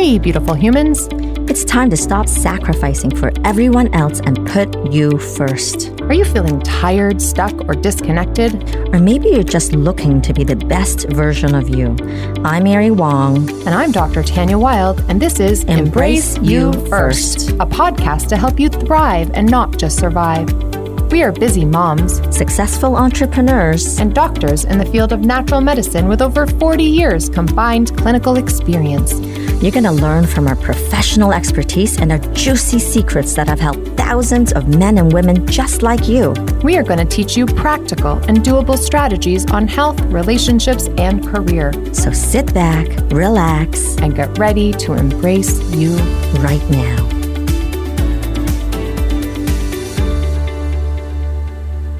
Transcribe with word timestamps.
Hey, 0.00 0.18
beautiful 0.18 0.54
humans. 0.54 1.08
It's 1.50 1.62
time 1.62 1.90
to 1.90 1.96
stop 1.96 2.26
sacrificing 2.26 3.14
for 3.14 3.32
everyone 3.44 3.92
else 3.94 4.20
and 4.20 4.46
put 4.48 4.90
you 4.90 5.18
first. 5.18 5.90
Are 6.00 6.14
you 6.14 6.24
feeling 6.24 6.58
tired, 6.60 7.20
stuck, 7.20 7.68
or 7.68 7.74
disconnected? 7.74 8.78
Or 8.94 8.98
maybe 8.98 9.28
you're 9.28 9.42
just 9.42 9.74
looking 9.74 10.22
to 10.22 10.32
be 10.32 10.42
the 10.42 10.56
best 10.56 11.06
version 11.10 11.54
of 11.54 11.68
you. 11.68 11.94
I'm 12.46 12.64
Mary 12.64 12.90
Wong. 12.90 13.50
And 13.66 13.74
I'm 13.74 13.92
Dr. 13.92 14.22
Tanya 14.22 14.56
Wild, 14.56 15.04
and 15.10 15.20
this 15.20 15.38
is 15.38 15.64
Embrace 15.64 16.38
You 16.38 16.72
First, 16.86 17.50
a 17.50 17.66
podcast 17.66 18.28
to 18.28 18.38
help 18.38 18.58
you 18.58 18.70
thrive 18.70 19.30
and 19.34 19.50
not 19.50 19.76
just 19.76 19.98
survive. 19.98 20.50
We 21.12 21.24
are 21.24 21.32
busy 21.32 21.66
moms, 21.66 22.22
Successful 22.34 22.96
entrepreneurs, 22.96 23.98
and 23.98 24.14
doctors 24.14 24.64
in 24.64 24.78
the 24.78 24.86
field 24.86 25.12
of 25.12 25.20
natural 25.20 25.60
medicine 25.60 26.08
with 26.08 26.22
over 26.22 26.46
40 26.46 26.84
years 26.84 27.28
combined 27.28 27.94
clinical 27.98 28.36
experience. 28.36 29.20
You're 29.60 29.70
going 29.70 29.84
to 29.84 29.92
learn 29.92 30.26
from 30.26 30.48
our 30.48 30.56
professional 30.56 31.34
expertise 31.34 31.98
and 31.98 32.10
our 32.10 32.18
juicy 32.32 32.78
secrets 32.78 33.34
that 33.34 33.46
have 33.46 33.60
helped 33.60 33.86
thousands 33.88 34.54
of 34.54 34.68
men 34.68 34.96
and 34.96 35.12
women 35.12 35.46
just 35.46 35.82
like 35.82 36.08
you. 36.08 36.32
We 36.64 36.78
are 36.78 36.82
going 36.82 36.98
to 36.98 37.04
teach 37.04 37.36
you 37.36 37.44
practical 37.44 38.12
and 38.26 38.38
doable 38.38 38.78
strategies 38.78 39.50
on 39.50 39.68
health, 39.68 40.00
relationships, 40.02 40.88
and 40.96 41.26
career, 41.26 41.72
So 41.92 42.10
sit 42.10 42.54
back, 42.54 42.88
relax, 43.10 43.98
and 43.98 44.14
get 44.16 44.38
ready 44.38 44.72
to 44.72 44.94
embrace 44.94 45.60
you. 45.74 45.94
right 46.40 46.70
now. 46.70 47.10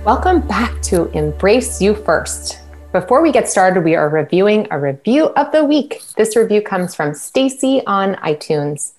Welcome 0.03 0.41
back 0.41 0.81
to 0.83 1.11
Embrace 1.11 1.83
You 1.83 1.95
First. 1.95 2.61
Before 2.93 3.23
we 3.23 3.31
get 3.31 3.49
started, 3.49 3.85
we 3.85 3.95
are 3.95 4.09
reviewing 4.09 4.67
a 4.73 4.81
review 4.81 5.27
of 5.37 5.53
the 5.53 5.65
week. 5.65 6.03
This 6.17 6.35
review 6.35 6.61
comes 6.61 6.93
from 6.93 7.15
Stacy 7.15 7.83
on 7.87 8.17
iTunes. 8.17 8.95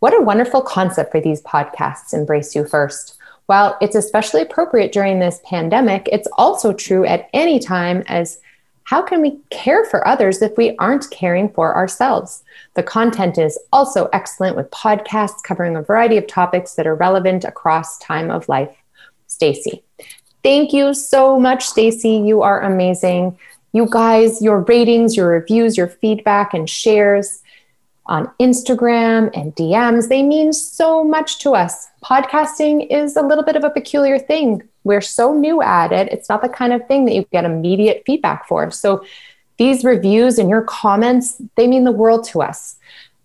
What 0.00 0.12
a 0.12 0.20
wonderful 0.20 0.60
concept 0.60 1.12
for 1.12 1.20
these 1.20 1.40
podcasts, 1.42 2.12
Embrace 2.12 2.56
You 2.56 2.66
First. 2.66 3.16
While 3.46 3.78
it's 3.80 3.94
especially 3.94 4.40
appropriate 4.40 4.90
during 4.90 5.20
this 5.20 5.40
pandemic, 5.44 6.08
it's 6.10 6.26
also 6.36 6.72
true 6.72 7.04
at 7.04 7.30
any 7.32 7.60
time 7.60 8.02
as 8.08 8.40
how 8.84 9.02
can 9.02 9.22
we 9.22 9.38
care 9.50 9.84
for 9.84 10.06
others 10.06 10.42
if 10.42 10.56
we 10.56 10.74
aren't 10.78 11.08
caring 11.12 11.48
for 11.48 11.76
ourselves? 11.76 12.42
The 12.74 12.82
content 12.82 13.38
is 13.38 13.56
also 13.72 14.08
excellent 14.12 14.56
with 14.56 14.68
podcasts 14.72 15.44
covering 15.44 15.76
a 15.76 15.82
variety 15.82 16.16
of 16.16 16.26
topics 16.26 16.74
that 16.74 16.88
are 16.88 16.96
relevant 16.96 17.44
across 17.44 17.98
time 17.98 18.32
of 18.32 18.48
life. 18.48 18.76
Stacy. 19.28 19.84
Thank 20.42 20.72
you 20.72 20.92
so 20.94 21.38
much, 21.38 21.64
Stacy. 21.64 22.16
You 22.16 22.42
are 22.42 22.62
amazing. 22.62 23.38
You 23.72 23.86
guys, 23.88 24.42
your 24.42 24.60
ratings, 24.60 25.16
your 25.16 25.28
reviews, 25.28 25.76
your 25.76 25.88
feedback, 25.88 26.52
and 26.52 26.68
shares 26.68 27.42
on 28.06 28.28
Instagram 28.40 29.30
and 29.34 29.54
DMs, 29.54 30.08
they 30.08 30.22
mean 30.22 30.52
so 30.52 31.04
much 31.04 31.38
to 31.38 31.54
us. 31.54 31.88
Podcasting 32.04 32.88
is 32.90 33.16
a 33.16 33.22
little 33.22 33.44
bit 33.44 33.54
of 33.54 33.62
a 33.62 33.70
peculiar 33.70 34.18
thing. 34.18 34.62
We're 34.84 35.00
so 35.00 35.32
new 35.32 35.62
at 35.62 35.92
it. 35.92 36.08
It's 36.12 36.28
not 36.28 36.42
the 36.42 36.48
kind 36.48 36.72
of 36.72 36.86
thing 36.88 37.04
that 37.04 37.14
you 37.14 37.24
get 37.30 37.44
immediate 37.44 38.02
feedback 38.04 38.48
for. 38.48 38.70
So 38.72 39.04
these 39.58 39.84
reviews 39.84 40.38
and 40.38 40.50
your 40.50 40.62
comments, 40.62 41.40
they 41.56 41.68
mean 41.68 41.84
the 41.84 41.92
world 41.92 42.24
to 42.28 42.42
us. 42.42 42.76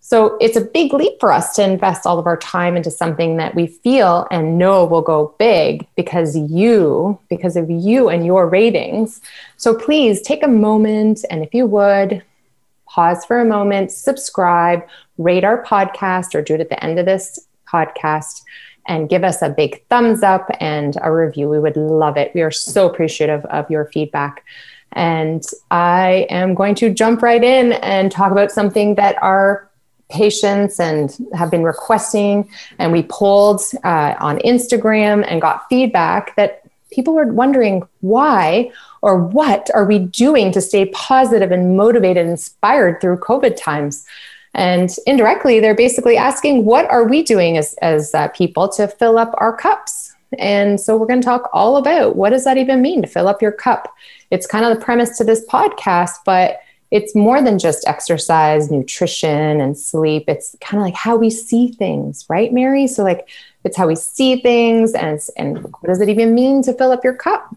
So 0.08 0.38
it's 0.40 0.56
a 0.56 0.62
big 0.62 0.94
leap 0.94 1.20
for 1.20 1.30
us 1.30 1.54
to 1.56 1.62
invest 1.62 2.06
all 2.06 2.18
of 2.18 2.26
our 2.26 2.38
time 2.38 2.78
into 2.78 2.90
something 2.90 3.36
that 3.36 3.54
we 3.54 3.66
feel 3.66 4.26
and 4.30 4.56
know 4.56 4.86
will 4.86 5.02
go 5.02 5.34
big 5.38 5.86
because 5.96 6.34
you, 6.34 7.18
because 7.28 7.58
of 7.58 7.68
you 7.68 8.08
and 8.08 8.24
your 8.24 8.48
ratings. 8.48 9.20
So 9.58 9.74
please 9.74 10.22
take 10.22 10.42
a 10.42 10.48
moment 10.48 11.26
and 11.28 11.44
if 11.44 11.52
you 11.52 11.66
would, 11.66 12.22
pause 12.86 13.26
for 13.26 13.38
a 13.38 13.44
moment, 13.44 13.92
subscribe, 13.92 14.80
rate 15.18 15.44
our 15.44 15.62
podcast 15.62 16.34
or 16.34 16.40
do 16.40 16.54
it 16.54 16.62
at 16.62 16.70
the 16.70 16.82
end 16.82 16.98
of 16.98 17.04
this 17.04 17.38
podcast 17.70 18.40
and 18.86 19.10
give 19.10 19.24
us 19.24 19.42
a 19.42 19.50
big 19.50 19.86
thumbs 19.88 20.22
up 20.22 20.48
and 20.58 20.96
a 21.02 21.12
review. 21.12 21.50
We 21.50 21.60
would 21.60 21.76
love 21.76 22.16
it. 22.16 22.34
We 22.34 22.40
are 22.40 22.50
so 22.50 22.88
appreciative 22.88 23.44
of 23.44 23.70
your 23.70 23.90
feedback. 23.92 24.42
And 24.92 25.44
I 25.70 26.26
am 26.30 26.54
going 26.54 26.76
to 26.76 26.88
jump 26.88 27.20
right 27.20 27.44
in 27.44 27.74
and 27.74 28.10
talk 28.10 28.32
about 28.32 28.50
something 28.50 28.94
that 28.94 29.22
our 29.22 29.67
patients 30.08 30.80
and 30.80 31.16
have 31.34 31.50
been 31.50 31.62
requesting. 31.62 32.48
And 32.78 32.92
we 32.92 33.02
polled 33.02 33.62
uh, 33.84 34.14
on 34.18 34.38
Instagram 34.38 35.24
and 35.28 35.40
got 35.40 35.68
feedback 35.68 36.34
that 36.36 36.62
people 36.90 37.14
were 37.14 37.26
wondering 37.26 37.86
why 38.00 38.70
or 39.02 39.18
what 39.18 39.70
are 39.74 39.84
we 39.84 39.98
doing 39.98 40.50
to 40.52 40.60
stay 40.60 40.86
positive 40.86 41.52
and 41.52 41.76
motivated 41.76 42.26
inspired 42.26 43.00
through 43.00 43.18
COVID 43.18 43.56
times. 43.56 44.06
And 44.54 44.90
indirectly, 45.06 45.60
they're 45.60 45.74
basically 45.74 46.16
asking, 46.16 46.64
what 46.64 46.90
are 46.90 47.04
we 47.04 47.22
doing 47.22 47.58
as, 47.58 47.74
as 47.74 48.14
uh, 48.14 48.28
people 48.28 48.68
to 48.70 48.88
fill 48.88 49.18
up 49.18 49.34
our 49.38 49.54
cups? 49.56 50.14
And 50.38 50.80
so 50.80 50.96
we're 50.96 51.06
going 51.06 51.20
to 51.20 51.24
talk 51.24 51.48
all 51.52 51.76
about 51.76 52.16
what 52.16 52.30
does 52.30 52.44
that 52.44 52.58
even 52.58 52.82
mean 52.82 53.02
to 53.02 53.08
fill 53.08 53.28
up 53.28 53.40
your 53.40 53.52
cup? 53.52 53.94
It's 54.30 54.46
kind 54.46 54.64
of 54.64 54.76
the 54.76 54.84
premise 54.84 55.16
to 55.18 55.24
this 55.24 55.46
podcast, 55.46 56.16
but 56.24 56.60
it's 56.90 57.14
more 57.14 57.42
than 57.42 57.58
just 57.58 57.86
exercise, 57.86 58.70
nutrition, 58.70 59.60
and 59.60 59.76
sleep. 59.76 60.24
It's 60.28 60.56
kind 60.60 60.80
of 60.80 60.84
like 60.84 60.94
how 60.94 61.16
we 61.16 61.30
see 61.30 61.72
things, 61.72 62.24
right, 62.28 62.52
Mary? 62.52 62.86
So, 62.86 63.02
like, 63.02 63.28
it's 63.64 63.76
how 63.76 63.86
we 63.86 63.96
see 63.96 64.40
things, 64.40 64.92
and 64.94 65.20
and 65.36 65.62
what 65.62 65.86
does 65.86 66.00
it 66.00 66.08
even 66.08 66.34
mean 66.34 66.62
to 66.62 66.72
fill 66.72 66.92
up 66.92 67.04
your 67.04 67.14
cup? 67.14 67.54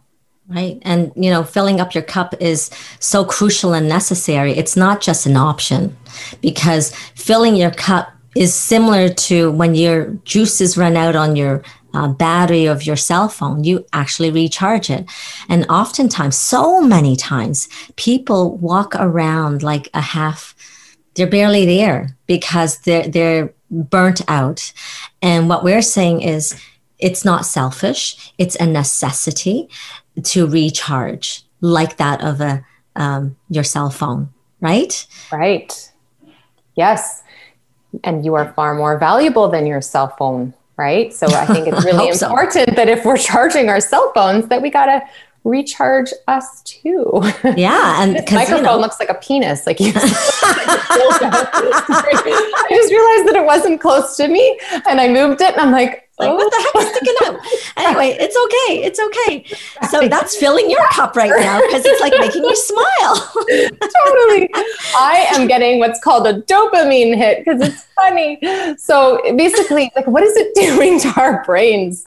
Right. 0.48 0.80
And, 0.82 1.14
you 1.16 1.30
know, 1.30 1.44
filling 1.46 1.80
up 1.80 1.94
your 1.94 2.04
cup 2.04 2.34
is 2.42 2.70
so 3.00 3.24
crucial 3.24 3.74
and 3.74 3.88
necessary. 3.88 4.52
It's 4.52 4.76
not 4.76 5.00
just 5.00 5.26
an 5.26 5.38
option 5.38 5.96
because 6.42 6.94
filling 7.16 7.56
your 7.56 7.72
cup 7.72 8.12
is 8.36 8.54
similar 8.54 9.08
to 9.08 9.52
when 9.52 9.76
your 9.76 10.08
juices 10.26 10.78
run 10.78 10.98
out 10.98 11.16
on 11.16 11.38
your 11.38 11.64
uh, 11.94 12.08
battery 12.10 12.66
of 12.66 12.86
your 12.86 12.96
cell 12.96 13.30
phone, 13.30 13.64
you 13.64 13.86
actually 13.94 14.32
recharge 14.32 14.90
it. 14.90 15.10
And 15.50 15.66
oftentimes, 15.70 16.38
so 16.38 16.82
many 16.82 17.16
times, 17.16 17.68
people 17.96 18.58
walk 18.58 18.96
around 18.96 19.64
like 19.64 19.90
a 19.94 20.02
half, 20.02 20.56
they're 21.16 21.28
barely 21.28 21.66
there 21.66 22.18
because 22.28 22.80
they're, 22.80 23.08
they're 23.08 23.54
burnt 23.70 24.22
out. 24.28 24.72
And 25.22 25.50
what 25.50 25.64
we're 25.64 25.82
saying 25.82 26.22
is, 26.22 26.60
it's 27.00 27.26
not 27.26 27.46
selfish, 27.46 28.34
it's 28.38 28.56
a 28.58 28.66
necessity 28.66 29.68
to 30.24 30.46
recharge 30.48 31.44
like 31.62 31.98
that 31.98 32.24
of 32.24 32.42
a 32.42 32.66
um, 32.96 33.38
your 33.50 33.64
cell 33.64 33.90
phone 33.90 34.30
right 34.60 35.08
Right. 35.32 35.92
Yes. 36.76 37.24
And 38.04 38.24
you 38.24 38.36
are 38.36 38.54
far 38.54 38.74
more 38.74 38.98
valuable 38.98 39.50
than 39.50 39.66
your 39.66 39.82
cell 39.82 40.16
phone, 40.18 40.54
right? 40.82 41.14
So 41.14 41.28
I 41.28 41.46
think 41.46 41.68
it's 41.68 41.86
really 41.90 42.08
hope 42.08 42.16
so. 42.16 42.30
important 42.30 42.76
that 42.76 42.90
if 42.90 43.06
we're 43.06 43.18
charging 43.18 43.70
our 43.70 43.80
cell 43.80 44.12
phones, 44.16 44.48
that 44.48 44.62
we 44.62 44.72
got 44.72 44.88
to 44.88 45.02
recharge 45.44 46.10
us 46.28 46.62
too. 46.64 47.22
yeah 47.56 48.04
and 48.04 48.16
This 48.18 48.32
microphone 48.32 48.58
you 48.58 48.64
know, 48.64 48.80
looks 48.80 49.00
like 49.00 49.10
a 49.10 49.16
penis. 49.16 49.68
Like 49.68 49.80
you. 49.80 49.92
I 49.96 50.00
just 52.70 52.92
realized 52.92 53.28
that 53.28 53.36
it 53.36 53.46
wasn't 53.46 53.80
close 53.80 54.18
to 54.18 54.28
me, 54.28 54.60
and 54.88 55.00
I 55.00 55.08
moved 55.08 55.42
it, 55.42 55.54
and 55.54 55.62
I'm 55.62 55.72
like, 55.72 56.10
like 56.20 56.30
oh, 56.30 56.36
what 56.36 56.52
the 56.52 56.72
heck 56.74 56.84
is 56.84 56.96
sticking 56.96 57.16
out 57.26 57.40
anyway 57.78 58.18
it's 58.20 58.38
okay 58.38 58.84
it's 58.84 59.00
okay 59.00 59.46
so 59.90 60.08
that's 60.08 60.36
filling 60.38 60.70
your 60.70 60.86
cup 60.92 61.16
right 61.16 61.32
now 61.40 61.60
because 61.62 61.84
it's 61.86 62.02
like 62.02 62.14
making 62.20 62.44
you 62.44 62.56
smile 62.56 63.32
totally. 64.06 64.50
I 64.96 65.28
am 65.32 65.48
getting 65.48 65.80
what's 65.80 66.00
called 66.04 66.28
a 66.28 66.42
dopamine 66.42 67.16
hit 67.16 67.44
because 67.44 67.62
it's 67.62 67.86
funny. 67.96 68.40
So 68.78 69.22
basically, 69.36 69.92
like, 69.96 70.08
what 70.08 70.24
is 70.24 70.36
it 70.36 70.54
doing 70.56 71.00
to 71.02 71.20
our 71.20 71.44
brains 71.44 72.04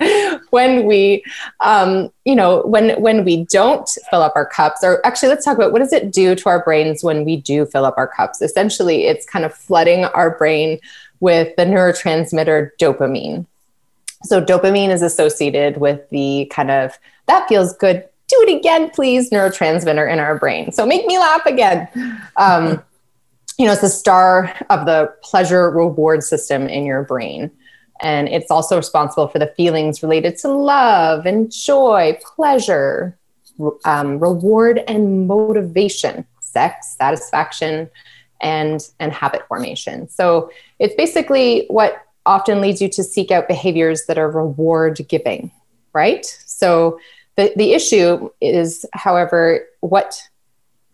when 0.51 0.87
we, 0.87 1.25
um, 1.61 2.11
you 2.25 2.35
know, 2.35 2.63
when 2.63 3.01
when 3.01 3.25
we 3.25 3.45
don't 3.47 3.89
fill 4.11 4.23
up 4.23 4.33
our 4.37 4.47
cups? 4.47 4.83
Or 4.83 5.05
actually, 5.07 5.29
let's 5.31 5.45
talk 5.45 5.57
about 5.57 5.73
what 5.73 5.81
does 5.81 5.93
it 5.93 6.13
do 6.13 6.35
to 6.35 6.49
our 6.49 6.63
brains 6.63 7.03
when 7.03 7.25
we 7.25 7.37
do 7.37 7.67
fill 7.67 7.85
up 7.85 7.95
our 7.97 8.09
cups? 8.09 8.43
Essentially, 8.43 9.07
it's 9.07 9.27
kind 9.27 9.45
of 9.45 9.55
flooding 9.55 10.05
our 10.07 10.37
brain 10.37 10.79
with 11.21 11.55
the 11.57 11.65
neurotransmitter 11.65 12.71
dopamine. 12.81 13.47
So 14.25 14.43
dopamine 14.43 14.91
is 14.91 15.03
associated 15.03 15.77
with 15.77 16.09
the 16.11 16.51
kind 16.53 16.71
of 16.71 16.99
that 17.27 17.49
feels 17.49 17.77
good. 17.77 18.05
Do 18.29 18.45
it 18.47 18.57
again, 18.59 18.91
please. 18.91 19.31
Neurotransmitter 19.31 20.11
in 20.11 20.19
our 20.19 20.39
brain. 20.39 20.73
So 20.73 20.87
make 20.87 21.07
me 21.07 21.19
laugh 21.19 21.45
again. 21.47 21.89
Um, 22.37 22.83
you 23.59 23.67
know, 23.67 23.73
it's 23.73 23.83
the 23.83 23.89
star 23.89 24.55
of 24.71 24.87
the 24.87 25.15
pleasure 25.23 25.71
reward 25.71 26.23
system 26.23 26.67
in 26.67 26.85
your 26.85 27.03
brain. 27.05 27.51
And 28.01 28.29
it's 28.29 28.51
also 28.51 28.77
responsible 28.77 29.29
for 29.29 29.39
the 29.39 29.53
feelings 29.57 30.03
related 30.03 30.37
to 30.39 30.49
love 30.49 31.27
and 31.27 31.53
joy, 31.53 32.19
pleasure, 32.35 33.17
um, 33.85 34.19
reward 34.19 34.83
and 34.89 35.29
motivation, 35.29 36.27
sex, 36.41 36.97
satisfaction, 36.99 37.89
and, 38.41 38.81
and 38.99 39.13
habit 39.13 39.47
formation. 39.47 40.09
So 40.09 40.51
it's 40.79 40.95
basically 40.97 41.67
what 41.69 42.05
often 42.27 42.61
leads 42.61 42.81
you 42.81 42.89
to 42.89 43.03
seek 43.03 43.31
out 43.31 43.49
behaviors 43.49 44.07
that 44.07 44.19
are 44.19 44.31
reward 44.31 45.01
giving, 45.09 45.51
right? 45.93 46.25
So 46.47 46.99
the, 47.37 47.53
the 47.57 47.73
issue 47.73 48.31
is, 48.41 48.87
however, 48.93 49.67
what 49.81 50.21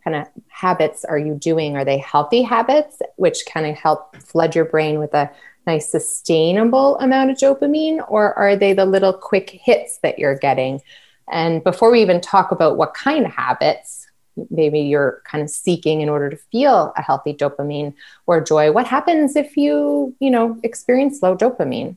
kind 0.03 0.17
of 0.17 0.27
habits 0.49 1.05
are 1.05 1.19
you 1.19 1.35
doing? 1.35 1.77
Are 1.77 1.85
they 1.85 1.99
healthy 1.99 2.43
habits, 2.43 3.01
which 3.17 3.45
kind 3.47 3.67
of 3.67 3.77
help 3.77 4.17
flood 4.17 4.55
your 4.55 4.65
brain 4.65 4.99
with 4.99 5.15
a 5.15 5.31
nice 5.67 5.91
sustainable 5.91 6.99
amount 6.99 7.31
of 7.31 7.37
dopamine, 7.37 8.05
or 8.09 8.37
are 8.39 8.57
they 8.57 8.73
the 8.73 8.87
little 8.87 9.13
quick 9.13 9.51
hits 9.51 9.99
that 9.99 10.19
you're 10.19 10.39
getting? 10.39 10.81
And 11.31 11.63
before 11.63 11.91
we 11.91 12.03
even 12.03 12.21
talk 12.21 12.51
about 12.51 12.77
what 12.77 12.95
kind 12.95 13.27
of 13.27 13.33
habits 13.33 14.10
maybe 14.51 14.81
you're 14.81 15.23
kind 15.25 15.43
of 15.43 15.51
seeking 15.51 16.01
in 16.01 16.09
order 16.09 16.31
to 16.31 16.37
feel 16.37 16.93
a 16.97 17.03
healthy 17.03 17.35
dopamine 17.35 17.95
or 18.27 18.41
joy, 18.41 18.73
what 18.73 18.87
happens 18.87 19.37
if 19.37 19.57
you, 19.57 20.15
you 20.21 20.31
know, 20.31 20.59
experience 20.63 21.23
low 21.23 21.37
dopamine? 21.37 21.97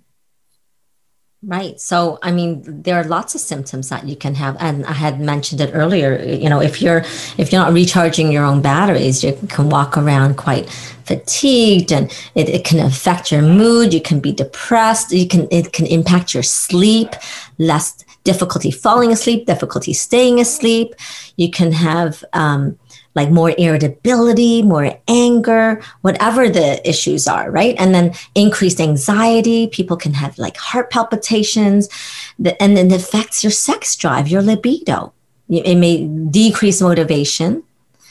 Right. 1.45 1.77
So, 1.77 2.19
I 2.23 2.31
mean, 2.31 2.83
there 2.83 2.95
are 2.95 3.03
lots 3.03 3.35
of 3.35 3.41
symptoms 3.41 3.89
that 3.89 4.07
you 4.07 4.15
can 4.15 4.33
have, 4.35 4.55
and 4.61 4.85
I 4.85 4.93
had 4.93 5.19
mentioned 5.19 5.59
it 5.59 5.71
earlier. 5.73 6.23
You 6.23 6.49
know, 6.49 6.61
if 6.61 6.81
you're 6.81 6.99
if 7.37 7.51
you're 7.51 7.61
not 7.61 7.73
recharging 7.73 8.31
your 8.31 8.45
own 8.45 8.61
batteries, 8.61 9.25
you 9.25 9.37
can 9.49 9.69
walk 9.69 9.97
around 9.97 10.37
quite 10.37 10.69
fatigued, 11.03 11.91
and 11.91 12.09
it, 12.33 12.47
it 12.47 12.63
can 12.63 12.79
affect 12.79 13.29
your 13.29 13.41
mood. 13.41 13.93
You 13.93 13.99
can 13.99 14.21
be 14.21 14.31
depressed. 14.31 15.11
You 15.11 15.27
can 15.27 15.49
it 15.51 15.73
can 15.73 15.85
impact 15.85 16.33
your 16.33 16.43
sleep. 16.43 17.09
Less 17.57 18.05
difficulty 18.23 18.71
falling 18.71 19.11
asleep, 19.11 19.45
difficulty 19.45 19.93
staying 19.93 20.39
asleep. 20.39 20.95
You 21.35 21.51
can 21.51 21.71
have 21.71 22.23
um, 22.33 22.77
like 23.15 23.29
more 23.29 23.53
irritability, 23.57 24.63
more 24.63 24.97
anger, 25.07 25.81
whatever 26.01 26.49
the 26.49 26.87
issues 26.87 27.27
are, 27.27 27.51
right? 27.51 27.75
And 27.77 27.93
then 27.93 28.13
increased 28.35 28.79
anxiety. 28.79 29.67
People 29.67 29.97
can 29.97 30.13
have 30.13 30.37
like 30.37 30.57
heart 30.57 30.89
palpitations, 30.89 31.89
and 32.59 32.77
then 32.77 32.91
it 32.91 33.01
affects 33.01 33.43
your 33.43 33.51
sex 33.51 33.95
drive, 33.95 34.27
your 34.27 34.41
libido. 34.41 35.13
It 35.49 35.75
may 35.75 36.07
decrease 36.07 36.81
motivation. 36.81 37.63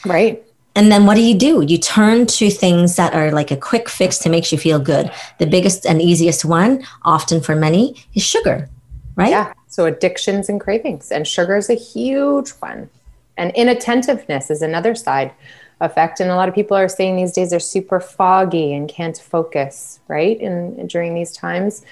Right. 0.05 0.43
And 0.75 0.91
then 0.91 1.05
what 1.05 1.15
do 1.15 1.21
you 1.21 1.35
do? 1.35 1.63
You 1.67 1.77
turn 1.77 2.25
to 2.25 2.49
things 2.49 2.95
that 2.95 3.13
are 3.13 3.31
like 3.31 3.51
a 3.51 3.57
quick 3.57 3.89
fix 3.89 4.17
to 4.19 4.29
make 4.29 4.51
you 4.51 4.57
feel 4.57 4.79
good. 4.79 5.11
The 5.37 5.45
biggest 5.45 5.85
and 5.85 6.01
easiest 6.01 6.45
one, 6.45 6.83
often 7.03 7.41
for 7.41 7.55
many, 7.55 8.03
is 8.15 8.23
sugar, 8.23 8.69
right? 9.15 9.29
Yeah. 9.29 9.53
So 9.73 9.87
addictions 9.87 10.49
and 10.49 10.61
cravings. 10.61 11.11
And 11.11 11.27
sugar 11.27 11.55
is 11.55 11.67
a 11.67 11.73
huge 11.73 12.51
one. 12.59 12.91
And 13.37 13.51
inattentiveness 13.55 14.51
is 14.51 14.61
another 14.61 14.93
side 14.93 15.33
effect. 15.81 16.19
And 16.19 16.29
a 16.29 16.35
lot 16.35 16.47
of 16.47 16.53
people 16.53 16.77
are 16.77 16.87
saying 16.87 17.15
these 17.15 17.31
days 17.31 17.49
they're 17.49 17.59
super 17.59 17.99
foggy 17.99 18.71
and 18.71 18.87
can't 18.87 19.17
focus, 19.17 19.99
right? 20.07 20.39
And 20.39 20.87
during 20.87 21.15
these 21.15 21.31
times, 21.31 21.83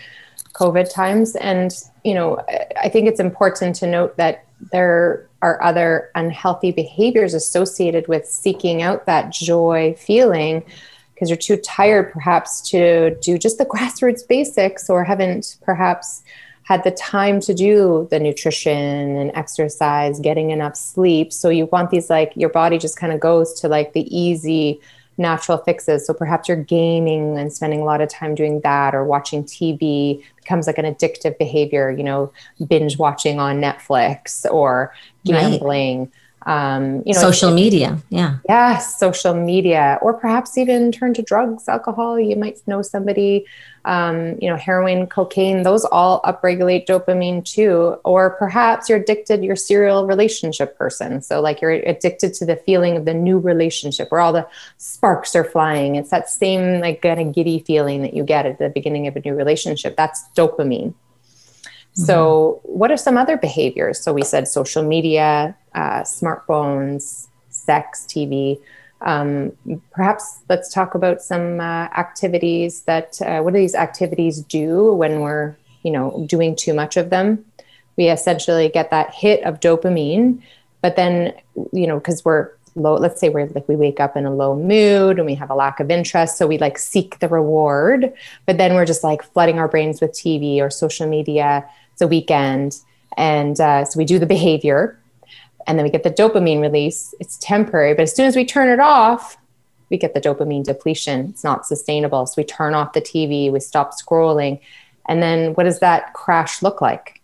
COVID 0.53 0.93
times. 0.93 1.35
And, 1.35 1.73
you 2.03 2.13
know, 2.13 2.45
I 2.79 2.87
think 2.87 3.07
it's 3.07 3.19
important 3.19 3.75
to 3.77 3.87
note 3.87 4.15
that 4.17 4.45
there 4.71 5.27
are 5.41 5.59
other 5.63 6.11
unhealthy 6.13 6.71
behaviors 6.71 7.33
associated 7.33 8.07
with 8.07 8.27
seeking 8.27 8.83
out 8.83 9.07
that 9.07 9.31
joy 9.31 9.95
feeling 9.97 10.63
because 11.15 11.31
you're 11.31 11.37
too 11.37 11.57
tired 11.57 12.13
perhaps 12.13 12.61
to 12.69 13.17
do 13.23 13.39
just 13.39 13.57
the 13.57 13.65
grassroots 13.73 14.27
basics 14.27 14.87
or 14.87 15.03
haven't 15.03 15.57
perhaps 15.63 16.21
had 16.71 16.85
the 16.85 16.91
time 16.91 17.41
to 17.41 17.53
do 17.53 18.07
the 18.11 18.17
nutrition 18.17 19.17
and 19.17 19.29
exercise, 19.35 20.21
getting 20.21 20.51
enough 20.51 20.77
sleep. 20.77 21.33
So 21.33 21.49
you 21.49 21.65
want 21.65 21.91
these 21.91 22.09
like 22.09 22.31
your 22.37 22.47
body 22.47 22.77
just 22.77 22.95
kind 22.95 23.11
of 23.11 23.19
goes 23.19 23.59
to 23.59 23.67
like 23.67 23.91
the 23.91 24.07
easy 24.17 24.79
natural 25.17 25.57
fixes. 25.57 26.07
So 26.07 26.13
perhaps 26.13 26.47
you're 26.47 26.55
gaming 26.55 27.37
and 27.37 27.51
spending 27.51 27.81
a 27.81 27.83
lot 27.83 27.99
of 27.99 28.07
time 28.07 28.35
doing 28.35 28.61
that 28.61 28.95
or 28.95 29.03
watching 29.03 29.43
TV 29.43 30.23
becomes 30.37 30.65
like 30.65 30.77
an 30.77 30.85
addictive 30.85 31.37
behavior, 31.37 31.91
you 31.91 32.05
know, 32.05 32.31
binge 32.65 32.97
watching 32.97 33.37
on 33.37 33.59
Netflix 33.59 34.45
or 34.49 34.93
gambling. 35.25 35.99
Right. 35.99 36.09
Um, 36.43 37.03
you 37.05 37.13
know, 37.13 37.19
social 37.19 37.53
media. 37.53 37.97
Yeah. 38.09 38.37
Yeah. 38.47 38.77
social 38.79 39.33
media, 39.33 39.99
or 40.01 40.13
perhaps 40.13 40.57
even 40.57 40.91
turn 40.91 41.13
to 41.15 41.21
drugs, 41.21 41.67
alcohol. 41.67 42.19
You 42.19 42.35
might 42.35 42.59
know 42.67 42.81
somebody 42.81 43.45
um, 43.85 44.37
you 44.39 44.49
know, 44.49 44.57
heroin, 44.57 45.07
cocaine, 45.07 45.63
those 45.63 45.85
all 45.85 46.21
upregulate 46.21 46.85
dopamine 46.85 47.43
too. 47.43 47.97
Or 48.03 48.31
perhaps 48.31 48.89
you're 48.89 48.99
addicted, 48.99 49.43
you're 49.43 49.55
serial 49.55 50.05
relationship 50.05 50.77
person. 50.77 51.21
So 51.21 51.41
like 51.41 51.61
you're 51.61 51.71
addicted 51.71 52.33
to 52.35 52.45
the 52.45 52.57
feeling 52.57 52.95
of 52.95 53.05
the 53.05 53.13
new 53.13 53.39
relationship 53.39 54.11
where 54.11 54.21
all 54.21 54.33
the 54.33 54.47
sparks 54.77 55.35
are 55.35 55.43
flying. 55.43 55.95
It's 55.95 56.11
that 56.11 56.29
same 56.29 56.79
like 56.79 57.01
kind 57.01 57.19
of 57.19 57.33
giddy 57.33 57.59
feeling 57.59 58.01
that 58.03 58.13
you 58.13 58.23
get 58.23 58.45
at 58.45 58.59
the 58.59 58.69
beginning 58.69 59.07
of 59.07 59.15
a 59.15 59.21
new 59.21 59.33
relationship. 59.33 59.95
That's 59.95 60.23
dopamine. 60.35 60.93
Mm-hmm. 61.93 62.03
So, 62.03 62.61
what 62.63 62.91
are 62.91 62.97
some 62.97 63.17
other 63.17 63.37
behaviors? 63.37 63.99
So, 63.99 64.13
we 64.13 64.23
said 64.23 64.47
social 64.47 64.83
media, 64.83 65.55
uh, 65.75 66.01
smartphones, 66.01 67.27
sex, 67.49 68.05
TV. 68.07 68.59
Um, 69.01 69.51
perhaps 69.91 70.39
let's 70.47 70.71
talk 70.71 70.95
about 70.95 71.21
some 71.21 71.59
uh, 71.59 71.89
activities 71.97 72.81
that, 72.81 73.21
uh, 73.21 73.41
what 73.41 73.53
do 73.53 73.59
these 73.59 73.75
activities 73.75 74.41
do 74.41 74.93
when 74.93 75.21
we're, 75.21 75.55
you 75.83 75.91
know, 75.91 76.25
doing 76.29 76.55
too 76.55 76.73
much 76.73 76.97
of 76.97 77.09
them? 77.09 77.43
We 77.97 78.09
essentially 78.09 78.69
get 78.69 78.89
that 78.91 79.13
hit 79.13 79.43
of 79.43 79.59
dopamine, 79.59 80.41
but 80.81 80.95
then, 80.95 81.33
you 81.73 81.87
know, 81.87 81.97
because 81.97 82.23
we're 82.23 82.51
low, 82.75 82.95
let's 82.95 83.19
say 83.19 83.29
we're 83.29 83.47
like, 83.47 83.67
we 83.67 83.75
wake 83.75 83.99
up 83.99 84.15
in 84.15 84.25
a 84.25 84.33
low 84.33 84.55
mood 84.55 85.17
and 85.17 85.25
we 85.25 85.35
have 85.35 85.49
a 85.49 85.55
lack 85.55 85.79
of 85.79 85.91
interest. 85.91 86.37
So 86.37 86.47
we 86.47 86.57
like 86.57 86.77
seek 86.77 87.19
the 87.19 87.27
reward, 87.27 88.13
but 88.45 88.57
then 88.57 88.73
we're 88.75 88.85
just 88.85 89.03
like 89.03 89.23
flooding 89.23 89.59
our 89.59 89.67
brains 89.67 90.01
with 90.01 90.11
TV 90.11 90.59
or 90.59 90.69
social 90.69 91.07
media. 91.07 91.67
It's 91.93 92.01
a 92.01 92.07
weekend. 92.07 92.77
And 93.17 93.59
uh, 93.59 93.85
so 93.85 93.97
we 93.97 94.05
do 94.05 94.19
the 94.19 94.25
behavior 94.25 94.97
and 95.67 95.77
then 95.77 95.83
we 95.83 95.91
get 95.91 96.03
the 96.03 96.11
dopamine 96.11 96.61
release. 96.61 97.13
It's 97.19 97.37
temporary, 97.37 97.93
but 97.93 98.03
as 98.03 98.15
soon 98.15 98.25
as 98.25 98.35
we 98.35 98.45
turn 98.45 98.69
it 98.69 98.79
off, 98.79 99.37
we 99.89 99.97
get 99.97 100.13
the 100.13 100.21
dopamine 100.21 100.63
depletion. 100.63 101.29
It's 101.29 101.43
not 101.43 101.65
sustainable. 101.65 102.25
So 102.25 102.35
we 102.37 102.43
turn 102.43 102.73
off 102.73 102.93
the 102.93 103.01
TV, 103.01 103.51
we 103.51 103.59
stop 103.59 103.91
scrolling. 103.93 104.59
And 105.07 105.21
then 105.21 105.53
what 105.53 105.65
does 105.65 105.79
that 105.79 106.13
crash 106.13 106.61
look 106.61 106.81
like? 106.81 107.21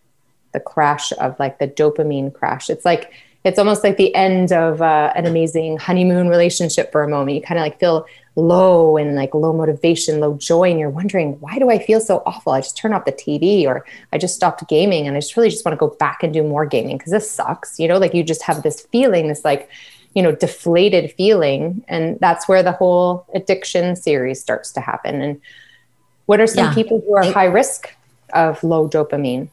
The 0.53 0.59
crash 0.59 1.13
of 1.13 1.39
like 1.39 1.59
the 1.59 1.67
dopamine 1.67 2.33
crash. 2.33 2.69
It's 2.69 2.85
like, 2.85 3.13
it's 3.47 3.57
almost 3.57 3.83
like 3.83 3.95
the 3.95 4.13
end 4.13 4.51
of 4.51 4.81
uh, 4.81 5.13
an 5.15 5.25
amazing 5.25 5.77
honeymoon 5.77 6.27
relationship 6.27 6.91
for 6.91 7.03
a 7.03 7.07
moment. 7.07 7.35
You 7.35 7.41
kind 7.41 7.57
of 7.57 7.63
like 7.63 7.79
feel 7.79 8.05
low 8.35 8.97
and 8.97 9.15
like 9.15 9.33
low 9.33 9.53
motivation, 9.53 10.19
low 10.19 10.35
joy, 10.35 10.69
and 10.69 10.79
you're 10.79 10.89
wondering, 10.89 11.39
why 11.39 11.57
do 11.57 11.69
I 11.69 11.79
feel 11.79 12.01
so 12.01 12.21
awful? 12.25 12.51
I 12.53 12.59
just 12.59 12.77
turn 12.77 12.93
off 12.93 13.05
the 13.05 13.13
TV 13.13 13.65
or 13.65 13.85
I 14.11 14.17
just 14.17 14.35
stopped 14.35 14.67
gaming 14.67 15.07
and 15.07 15.15
I 15.15 15.21
just 15.21 15.37
really 15.37 15.49
just 15.49 15.63
want 15.63 15.73
to 15.73 15.79
go 15.79 15.95
back 15.95 16.23
and 16.23 16.33
do 16.33 16.43
more 16.43 16.65
gaming 16.65 16.97
because 16.97 17.11
this 17.11 17.29
sucks. 17.29 17.79
You 17.79 17.87
know, 17.87 17.97
like 17.97 18.13
you 18.13 18.23
just 18.23 18.43
have 18.43 18.63
this 18.63 18.81
feeling, 18.91 19.29
this 19.29 19.45
like, 19.45 19.69
you 20.13 20.21
know, 20.21 20.33
deflated 20.33 21.13
feeling. 21.13 21.85
And 21.87 22.19
that's 22.19 22.49
where 22.49 22.63
the 22.63 22.73
whole 22.73 23.25
addiction 23.33 23.95
series 23.95 24.41
starts 24.41 24.73
to 24.73 24.81
happen. 24.81 25.21
And 25.21 25.41
what 26.25 26.41
are 26.41 26.47
some 26.47 26.65
yeah. 26.65 26.73
people 26.73 27.01
who 27.05 27.15
are 27.15 27.31
high 27.31 27.45
risk 27.45 27.95
of 28.33 28.61
low 28.61 28.89
dopamine? 28.89 29.49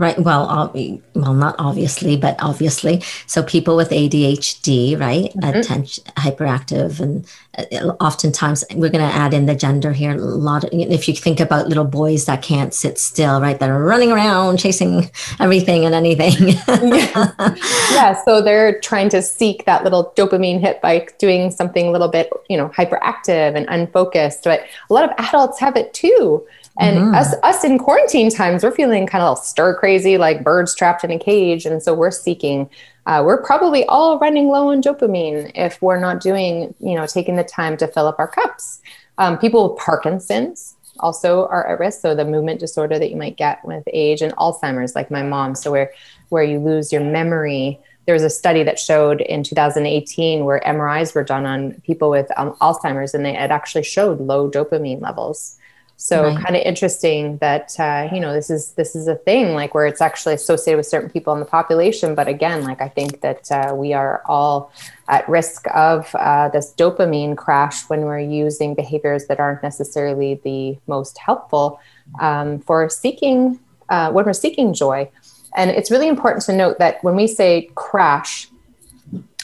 Right. 0.00 0.18
Well, 0.18 0.72
well, 1.12 1.34
not 1.34 1.56
obviously, 1.58 2.16
but 2.16 2.42
obviously. 2.42 3.02
So 3.26 3.42
people 3.42 3.76
with 3.76 3.90
ADHD, 3.90 4.98
right? 4.98 5.24
Mm-hmm. 5.24 5.58
Attention, 5.58 6.04
hyperactive, 6.16 7.00
and 7.00 7.26
uh, 7.58 7.88
oftentimes 8.00 8.64
we're 8.70 8.88
going 8.88 9.06
to 9.06 9.14
add 9.14 9.34
in 9.34 9.44
the 9.44 9.54
gender 9.54 9.92
here. 9.92 10.12
A 10.12 10.16
lot. 10.16 10.64
Of, 10.64 10.70
if 10.72 11.06
you 11.06 11.14
think 11.14 11.38
about 11.38 11.68
little 11.68 11.84
boys 11.84 12.24
that 12.24 12.40
can't 12.40 12.72
sit 12.72 12.98
still, 12.98 13.42
right? 13.42 13.60
That 13.60 13.68
are 13.68 13.84
running 13.84 14.10
around 14.10 14.58
chasing 14.58 15.10
everything 15.38 15.84
and 15.84 15.94
anything. 15.94 16.48
yeah. 16.48 17.34
yeah. 17.92 18.24
So 18.24 18.40
they're 18.40 18.80
trying 18.80 19.10
to 19.10 19.20
seek 19.20 19.66
that 19.66 19.84
little 19.84 20.14
dopamine 20.16 20.60
hit 20.60 20.80
by 20.80 21.08
doing 21.18 21.50
something 21.50 21.88
a 21.88 21.90
little 21.90 22.08
bit, 22.08 22.30
you 22.48 22.56
know, 22.56 22.70
hyperactive 22.70 23.54
and 23.54 23.66
unfocused. 23.68 24.44
But 24.44 24.64
a 24.88 24.94
lot 24.94 25.04
of 25.04 25.10
adults 25.18 25.60
have 25.60 25.76
it 25.76 25.92
too. 25.92 26.46
And 26.80 26.96
mm-hmm. 26.96 27.14
us, 27.14 27.34
us 27.42 27.62
in 27.62 27.78
quarantine 27.78 28.30
times, 28.30 28.64
we're 28.64 28.72
feeling 28.72 29.06
kind 29.06 29.22
of 29.22 29.38
stir 29.38 29.78
crazy, 29.78 30.16
like 30.16 30.42
birds 30.42 30.74
trapped 30.74 31.04
in 31.04 31.10
a 31.10 31.18
cage. 31.18 31.66
And 31.66 31.82
so 31.82 31.92
we're 31.92 32.10
seeking, 32.10 32.70
uh, 33.04 33.22
we're 33.24 33.42
probably 33.42 33.84
all 33.84 34.18
running 34.18 34.48
low 34.48 34.70
on 34.70 34.80
dopamine 34.80 35.52
if 35.54 35.80
we're 35.82 36.00
not 36.00 36.22
doing, 36.22 36.74
you 36.80 36.94
know, 36.94 37.06
taking 37.06 37.36
the 37.36 37.44
time 37.44 37.76
to 37.76 37.86
fill 37.86 38.06
up 38.06 38.18
our 38.18 38.28
cups. 38.28 38.80
Um, 39.18 39.36
people 39.36 39.68
with 39.68 39.78
Parkinson's 39.78 40.74
also 41.00 41.46
are 41.48 41.66
at 41.66 41.78
risk. 41.78 42.00
So 42.00 42.14
the 42.14 42.24
movement 42.24 42.60
disorder 42.60 42.98
that 42.98 43.10
you 43.10 43.16
might 43.16 43.36
get 43.36 43.62
with 43.62 43.84
age 43.92 44.22
and 44.22 44.34
Alzheimer's, 44.36 44.94
like 44.94 45.10
my 45.10 45.22
mom. 45.22 45.54
So 45.54 45.70
where, 45.70 45.92
where 46.30 46.42
you 46.42 46.58
lose 46.58 46.92
your 46.92 47.04
memory. 47.04 47.78
There 48.06 48.14
was 48.14 48.22
a 48.22 48.30
study 48.30 48.62
that 48.62 48.78
showed 48.78 49.20
in 49.20 49.42
2018 49.42 50.46
where 50.46 50.62
MRIs 50.66 51.14
were 51.14 51.24
done 51.24 51.44
on 51.44 51.74
people 51.82 52.08
with 52.08 52.30
um, 52.38 52.52
Alzheimer's 52.62 53.12
and 53.12 53.24
they 53.24 53.34
had 53.34 53.50
actually 53.50 53.84
showed 53.84 54.18
low 54.18 54.50
dopamine 54.50 55.02
levels. 55.02 55.58
So 56.02 56.22
right. 56.22 56.42
kind 56.42 56.56
of 56.56 56.62
interesting 56.62 57.36
that 57.38 57.78
uh, 57.78 58.08
you 58.10 58.20
know 58.20 58.32
this 58.32 58.48
is 58.48 58.72
this 58.72 58.96
is 58.96 59.06
a 59.06 59.16
thing 59.16 59.52
like 59.52 59.74
where 59.74 59.84
it's 59.84 60.00
actually 60.00 60.32
associated 60.32 60.78
with 60.78 60.86
certain 60.86 61.10
people 61.10 61.34
in 61.34 61.40
the 61.40 61.44
population. 61.44 62.14
But 62.14 62.26
again, 62.26 62.64
like 62.64 62.80
I 62.80 62.88
think 62.88 63.20
that 63.20 63.52
uh, 63.52 63.74
we 63.74 63.92
are 63.92 64.22
all 64.24 64.72
at 65.08 65.28
risk 65.28 65.66
of 65.74 66.12
uh, 66.14 66.48
this 66.48 66.72
dopamine 66.72 67.36
crash 67.36 67.82
when 67.90 68.00
we're 68.06 68.18
using 68.18 68.74
behaviors 68.74 69.26
that 69.26 69.40
aren't 69.40 69.62
necessarily 69.62 70.40
the 70.42 70.78
most 70.86 71.18
helpful 71.18 71.78
um, 72.18 72.60
for 72.60 72.88
seeking 72.88 73.60
uh, 73.90 74.10
when 74.10 74.24
we're 74.24 74.32
seeking 74.32 74.72
joy. 74.72 75.06
And 75.54 75.70
it's 75.70 75.90
really 75.90 76.08
important 76.08 76.42
to 76.46 76.56
note 76.56 76.78
that 76.78 77.04
when 77.04 77.14
we 77.14 77.26
say 77.26 77.68
crash, 77.74 78.48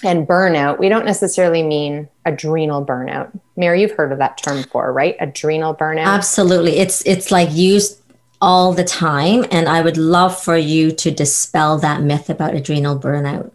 and 0.02 0.26
burnout, 0.26 0.78
we 0.78 0.88
don't 0.88 1.06
necessarily 1.06 1.62
mean 1.62 2.08
adrenal 2.24 2.84
burnout. 2.84 3.38
Mary, 3.56 3.80
you've 3.80 3.92
heard 3.92 4.12
of 4.12 4.18
that 4.18 4.36
term 4.38 4.62
before, 4.62 4.92
right? 4.92 5.16
Adrenal 5.20 5.74
burnout. 5.74 6.06
Absolutely. 6.06 6.76
It's 6.78 7.02
it's 7.06 7.30
like 7.30 7.48
used 7.52 8.00
all 8.40 8.72
the 8.72 8.84
time 8.84 9.44
and 9.50 9.68
I 9.68 9.80
would 9.80 9.96
love 9.96 10.38
for 10.38 10.56
you 10.56 10.90
to 10.92 11.10
dispel 11.10 11.78
that 11.78 12.02
myth 12.02 12.28
about 12.28 12.54
adrenal 12.54 12.98
burnout. 12.98 13.50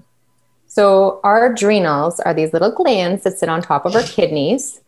So, 0.66 1.20
our 1.24 1.52
adrenals 1.52 2.20
are 2.22 2.34
these 2.34 2.54
little 2.54 2.72
glands 2.72 3.24
that 3.24 3.38
sit 3.38 3.50
on 3.50 3.62
top 3.62 3.86
of 3.86 3.96
our 3.96 4.04
kidneys 4.04 4.82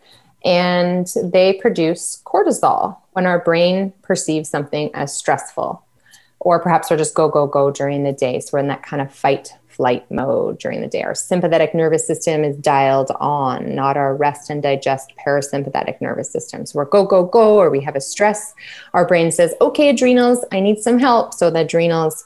and 0.43 1.07
they 1.23 1.53
produce 1.53 2.21
cortisol 2.25 2.97
when 3.11 3.25
our 3.25 3.39
brain 3.39 3.93
perceives 4.01 4.49
something 4.49 4.89
as 4.93 5.15
stressful 5.15 5.83
or 6.43 6.59
perhaps 6.59 6.89
we're 6.89 6.97
just 6.97 7.15
go 7.15 7.29
go 7.29 7.47
go 7.47 7.71
during 7.71 8.03
the 8.03 8.11
day. 8.11 8.39
So 8.39 8.51
we're 8.53 8.59
in 8.59 8.67
that 8.67 8.83
kind 8.83 9.01
of 9.01 9.13
fight 9.13 9.53
flight 9.67 10.09
mode 10.11 10.59
during 10.59 10.81
the 10.81 10.87
day. 10.87 11.01
Our 11.01 11.15
sympathetic 11.15 11.73
nervous 11.73 12.05
system 12.05 12.43
is 12.43 12.55
dialed 12.57 13.09
on 13.19 13.73
not 13.73 13.97
our 13.97 14.15
rest 14.15 14.51
and 14.51 14.61
digest 14.61 15.13
parasympathetic 15.25 15.99
nervous 15.99 16.31
system. 16.31 16.65
So 16.65 16.77
we're 16.77 16.85
go 16.85 17.05
go 17.05 17.25
go 17.25 17.57
or 17.57 17.69
we 17.69 17.81
have 17.81 17.95
a 17.95 18.01
stress. 18.01 18.53
Our 18.93 19.07
brain 19.07 19.31
says 19.31 19.55
okay 19.61 19.89
adrenals 19.89 20.45
i 20.51 20.59
need 20.59 20.79
some 20.79 20.99
help. 20.99 21.33
So 21.33 21.49
the 21.49 21.61
adrenals 21.61 22.23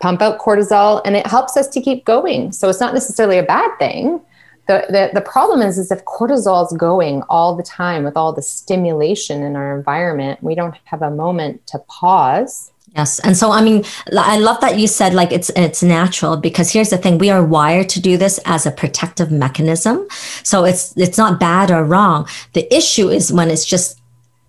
pump 0.00 0.20
out 0.20 0.40
cortisol 0.40 1.00
and 1.04 1.16
it 1.16 1.26
helps 1.26 1.56
us 1.56 1.68
to 1.68 1.80
keep 1.80 2.04
going. 2.04 2.52
So 2.52 2.68
it's 2.68 2.80
not 2.80 2.92
necessarily 2.92 3.38
a 3.38 3.42
bad 3.44 3.70
thing. 3.78 4.20
The, 4.66 4.84
the, 4.88 5.10
the 5.14 5.20
problem 5.20 5.60
is, 5.60 5.78
is 5.78 5.90
if 5.90 6.04
cortisol 6.04 6.66
is 6.66 6.76
going 6.76 7.22
all 7.28 7.56
the 7.56 7.62
time 7.62 8.04
with 8.04 8.16
all 8.16 8.32
the 8.32 8.42
stimulation 8.42 9.42
in 9.42 9.56
our 9.56 9.76
environment, 9.76 10.42
we 10.42 10.54
don't 10.54 10.76
have 10.84 11.02
a 11.02 11.10
moment 11.10 11.66
to 11.68 11.78
pause 11.88 12.71
Yes. 12.94 13.18
And 13.20 13.36
so 13.36 13.50
I 13.50 13.62
mean 13.62 13.84
I 14.16 14.38
love 14.38 14.60
that 14.60 14.78
you 14.78 14.86
said 14.86 15.14
like 15.14 15.32
it's 15.32 15.50
it's 15.56 15.82
natural 15.82 16.36
because 16.36 16.70
here's 16.70 16.90
the 16.90 16.98
thing 16.98 17.16
we 17.16 17.30
are 17.30 17.42
wired 17.42 17.88
to 17.90 18.00
do 18.00 18.18
this 18.18 18.38
as 18.44 18.66
a 18.66 18.70
protective 18.70 19.30
mechanism. 19.30 20.06
So 20.42 20.64
it's 20.64 20.94
it's 20.96 21.16
not 21.16 21.40
bad 21.40 21.70
or 21.70 21.84
wrong. 21.84 22.28
The 22.52 22.72
issue 22.74 23.08
is 23.08 23.32
when 23.32 23.50
it's 23.50 23.64
just 23.64 23.98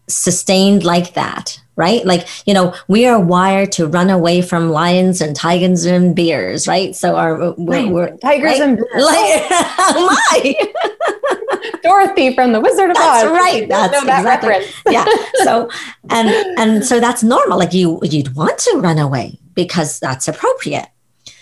sustained 0.09 0.83
like 0.83 1.13
that 1.13 1.62
right 1.75 2.05
like 2.05 2.27
you 2.45 2.53
know 2.53 2.73
we 2.87 3.05
are 3.05 3.19
wired 3.19 3.71
to 3.71 3.87
run 3.87 4.09
away 4.09 4.41
from 4.41 4.69
lions 4.69 5.21
and 5.21 5.35
tigers 5.35 5.85
and 5.85 6.15
bears 6.15 6.67
right 6.67 6.95
so 6.95 7.15
our 7.15 7.53
we're, 7.57 7.87
we're 7.87 8.17
tigers 8.17 8.59
right? 8.59 8.61
and 8.61 8.77
bears 8.77 9.03
like, 9.03 9.45
oh 9.49 10.17
my 10.33 11.71
dorothy 11.83 12.33
from 12.35 12.51
the 12.51 12.59
wizard 12.59 12.89
of 12.89 12.95
that's 12.95 13.23
oz 13.25 13.31
right 13.31 13.67
that's 13.67 14.03
exactly 14.03 14.49
reference. 14.49 14.81
yeah 14.89 15.05
so 15.43 15.69
and 16.09 16.29
and 16.59 16.85
so 16.85 16.99
that's 16.99 17.23
normal 17.23 17.57
like 17.57 17.73
you 17.73 17.99
you'd 18.03 18.35
want 18.35 18.57
to 18.57 18.79
run 18.79 18.97
away 18.97 19.37
because 19.55 19.99
that's 19.99 20.27
appropriate 20.27 20.87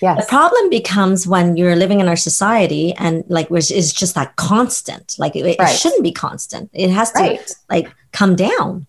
Yes. 0.01 0.25
The 0.25 0.29
problem 0.29 0.69
becomes 0.71 1.27
when 1.27 1.57
you're 1.57 1.75
living 1.75 1.99
in 1.99 2.07
our 2.07 2.15
society 2.15 2.93
and 2.93 3.23
like 3.27 3.49
which 3.51 3.69
is 3.69 3.93
just 3.93 4.15
that 4.15 4.35
constant. 4.35 5.15
Like 5.19 5.35
it, 5.35 5.43
right. 5.59 5.69
it 5.69 5.77
shouldn't 5.77 6.01
be 6.01 6.11
constant. 6.11 6.71
It 6.73 6.89
has 6.89 7.11
to 7.11 7.19
right. 7.19 7.55
like 7.69 7.93
come 8.11 8.35
down. 8.35 8.87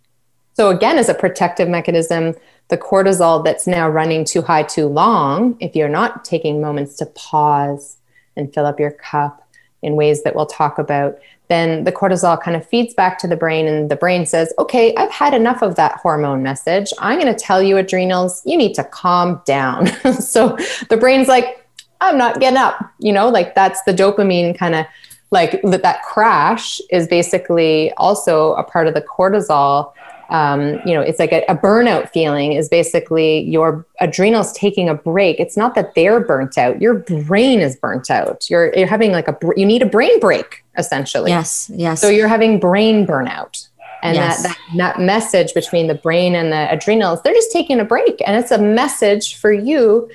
So, 0.55 0.71
again, 0.71 0.99
as 0.99 1.09
a 1.09 1.15
protective 1.15 1.69
mechanism, 1.69 2.35
the 2.69 2.79
cortisol 2.79 3.45
that's 3.45 3.67
now 3.67 3.89
running 3.89 4.25
too 4.25 4.43
high 4.43 4.63
too 4.63 4.87
long, 4.87 5.57
if 5.61 5.75
you're 5.75 5.89
not 5.89 6.25
taking 6.25 6.61
moments 6.61 6.97
to 6.97 7.07
pause 7.07 7.97
and 8.37 8.53
fill 8.53 8.67
up 8.67 8.81
your 8.81 8.91
cup 8.91 9.47
in 9.83 9.97
ways 9.97 10.23
that 10.23 10.35
we'll 10.35 10.47
talk 10.47 10.79
about, 10.79 11.19
then 11.49 11.85
the 11.85 11.93
cortisol 11.93 12.41
kind 12.41 12.57
of 12.57 12.67
feeds 12.67 12.95
back 12.95 13.19
to 13.19 13.27
the 13.27 13.37
brain, 13.37 13.67
and 13.67 13.91
the 13.91 13.97
brain 13.97 14.25
says, 14.25 14.53
Okay, 14.59 14.95
I've 14.97 15.11
had 15.11 15.35
enough 15.35 15.63
of 15.63 15.77
that 15.77 15.97
hormone 15.97 16.43
message. 16.43 16.93
I'm 16.99 17.21
going 17.21 17.33
to 17.33 17.39
tell 17.39 17.63
you, 17.63 17.77
adrenals, 17.77 18.43
you 18.47 18.57
need 18.57 18.75
to 18.75 18.85
calm 18.85 19.43
down. 19.45 19.87
so 20.21 20.57
the 20.89 20.97
brain's 20.97 21.29
like, 21.29 21.67
I'm 22.01 22.19
not 22.19 22.41
getting 22.41 22.59
up. 22.59 22.93
You 22.99 23.13
know, 23.13 23.29
like 23.29 23.55
that's 23.55 23.83
the 23.83 23.93
dopamine 23.93 24.57
kind 24.57 24.75
of 24.75 24.87
like 25.31 25.63
that, 25.63 26.03
crash 26.03 26.81
is 26.91 27.09
basically 27.09 27.91
also 27.97 28.53
a 28.55 28.63
part 28.63 28.87
of 28.87 28.95
the 28.95 29.01
cortisol 29.01 29.93
um, 30.33 30.81
you 30.87 30.95
know, 30.95 31.03
it's 31.03 31.19
like 31.19 31.31
a, 31.31 31.45
a, 31.47 31.55
burnout 31.55 32.11
feeling 32.11 32.55
is 32.55 32.67
basically 32.71 33.41
your 33.41 33.87
adrenals 34.01 34.51
taking 34.55 34.89
a 34.89 34.95
break. 34.95 35.39
It's 35.39 35.59
not 35.59 35.75
that 35.75 35.95
they're 35.95 36.21
burnt 36.21 36.57
out; 36.57 36.81
your 36.81 36.95
brain 36.95 37.61
is 37.61 37.77
burnt 37.77 38.11
out. 38.11 38.49
You're 38.49 38.75
you're 38.75 38.87
having 38.87 39.13
like 39.13 39.29
a 39.29 39.37
you 39.57 39.67
need 39.67 39.83
a 39.83 39.87
brain 39.87 40.19
break 40.21 40.65
essentially. 40.79 41.31
Yes, 41.31 41.71
yes. 41.75 42.01
So 42.01 42.09
you're 42.09 42.29
having 42.29 42.59
brain 42.59 43.07
burnout, 43.07 43.69
and 44.03 44.17
yes. 44.17 44.43
that, 44.43 44.57
that 44.77 44.97
that 44.97 45.01
message 45.05 45.53
between 45.53 45.87
the 45.87 45.95
brain 45.95 46.35
and 46.35 46.51
the 46.51 46.73
adrenals, 46.73 47.21
they're 47.23 47.35
just 47.35 47.53
taking 47.53 47.79
a 47.79 47.85
break, 47.85 48.23
and 48.27 48.35
it's 48.35 48.51
a 48.51 48.59
message 48.59 49.37
for 49.37 49.53
you 49.53 50.09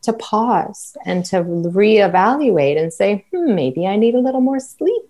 to 0.00 0.14
pause 0.14 0.96
and 1.04 1.26
to 1.26 1.42
reevaluate 1.42 2.80
and 2.80 2.90
say, 2.90 3.26
hmm, 3.30 3.54
maybe 3.54 3.86
I 3.86 3.96
need 3.96 4.14
a 4.14 4.20
little 4.20 4.40
more 4.40 4.60
sleep 4.60 5.02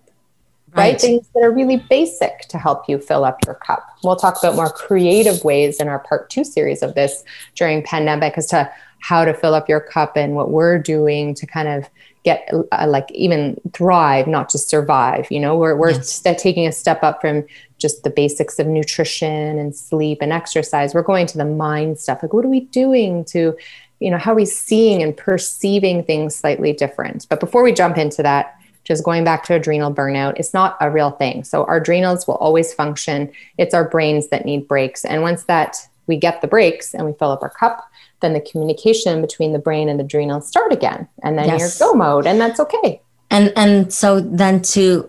right. 0.75 0.91
right? 0.91 1.01
Things 1.01 1.27
that 1.33 1.43
are 1.43 1.51
really 1.51 1.83
basic 1.89 2.41
to 2.49 2.57
help 2.57 2.87
you 2.87 2.99
fill 2.99 3.25
up 3.25 3.39
your 3.45 3.55
cup. 3.55 3.87
We'll 4.03 4.15
talk 4.15 4.37
about 4.39 4.55
more 4.55 4.69
creative 4.69 5.43
ways 5.43 5.79
in 5.79 5.87
our 5.87 5.99
part 5.99 6.29
two 6.29 6.43
series 6.43 6.81
of 6.81 6.95
this 6.95 7.23
during 7.55 7.83
pandemic 7.83 8.37
as 8.37 8.47
to 8.47 8.71
how 9.01 9.25
to 9.25 9.33
fill 9.33 9.55
up 9.55 9.69
your 9.69 9.79
cup 9.79 10.17
and 10.17 10.35
what 10.35 10.51
we're 10.51 10.77
doing 10.77 11.33
to 11.33 11.45
kind 11.45 11.67
of 11.67 11.89
get 12.23 12.49
uh, 12.71 12.85
like 12.87 13.09
even 13.11 13.59
thrive, 13.73 14.27
not 14.27 14.51
just 14.51 14.69
survive. 14.69 15.27
You 15.31 15.39
know, 15.39 15.57
we're, 15.57 15.75
we're 15.75 15.91
yes. 15.91 16.11
st- 16.11 16.37
taking 16.37 16.67
a 16.67 16.71
step 16.71 17.01
up 17.01 17.21
from 17.21 17.45
just 17.77 18.03
the 18.03 18.09
basics 18.09 18.59
of 18.59 18.67
nutrition 18.67 19.57
and 19.57 19.73
sleep 19.73 20.19
and 20.21 20.33
exercise. 20.33 20.93
We're 20.93 21.01
going 21.01 21.27
to 21.27 21.37
the 21.37 21.45
mind 21.45 21.97
stuff. 21.97 22.21
Like, 22.21 22.33
what 22.33 22.43
are 22.43 22.49
we 22.49 22.61
doing 22.61 23.23
to, 23.25 23.55
you 23.99 24.11
know, 24.11 24.17
how 24.17 24.33
are 24.33 24.35
we 24.35 24.45
seeing 24.45 25.01
and 25.01 25.15
perceiving 25.15 26.03
things 26.03 26.35
slightly 26.35 26.73
different? 26.73 27.25
But 27.29 27.39
before 27.39 27.63
we 27.63 27.71
jump 27.71 27.97
into 27.97 28.21
that, 28.23 28.58
just 28.89 29.05
going 29.05 29.23
back 29.23 29.43
to 29.45 29.53
adrenal 29.53 29.93
burnout, 29.93 30.33
it's 30.37 30.53
not 30.53 30.75
a 30.81 30.89
real 30.89 31.11
thing. 31.11 31.43
So 31.43 31.63
our 31.65 31.77
adrenals 31.77 32.27
will 32.27 32.35
always 32.35 32.73
function. 32.73 33.31
It's 33.59 33.75
our 33.75 33.87
brains 33.87 34.29
that 34.29 34.45
need 34.45 34.67
breaks. 34.67 35.05
And 35.05 35.21
once 35.21 35.43
that 35.43 35.77
we 36.07 36.17
get 36.17 36.41
the 36.41 36.47
breaks 36.47 36.95
and 36.95 37.05
we 37.05 37.13
fill 37.13 37.29
up 37.29 37.43
our 37.43 37.51
cup, 37.51 37.87
then 38.21 38.33
the 38.33 38.41
communication 38.41 39.21
between 39.21 39.53
the 39.53 39.59
brain 39.59 39.89
and 39.89 39.99
the 39.99 40.03
adrenals 40.03 40.47
start 40.47 40.73
again. 40.73 41.07
And 41.21 41.37
then 41.37 41.47
yes. 41.47 41.79
you're 41.79 41.87
go 41.87 41.93
mode 41.93 42.25
and 42.25 42.41
that's 42.41 42.59
okay. 42.59 42.99
And 43.29 43.53
and 43.55 43.93
so 43.93 44.19
then 44.19 44.63
to 44.73 45.07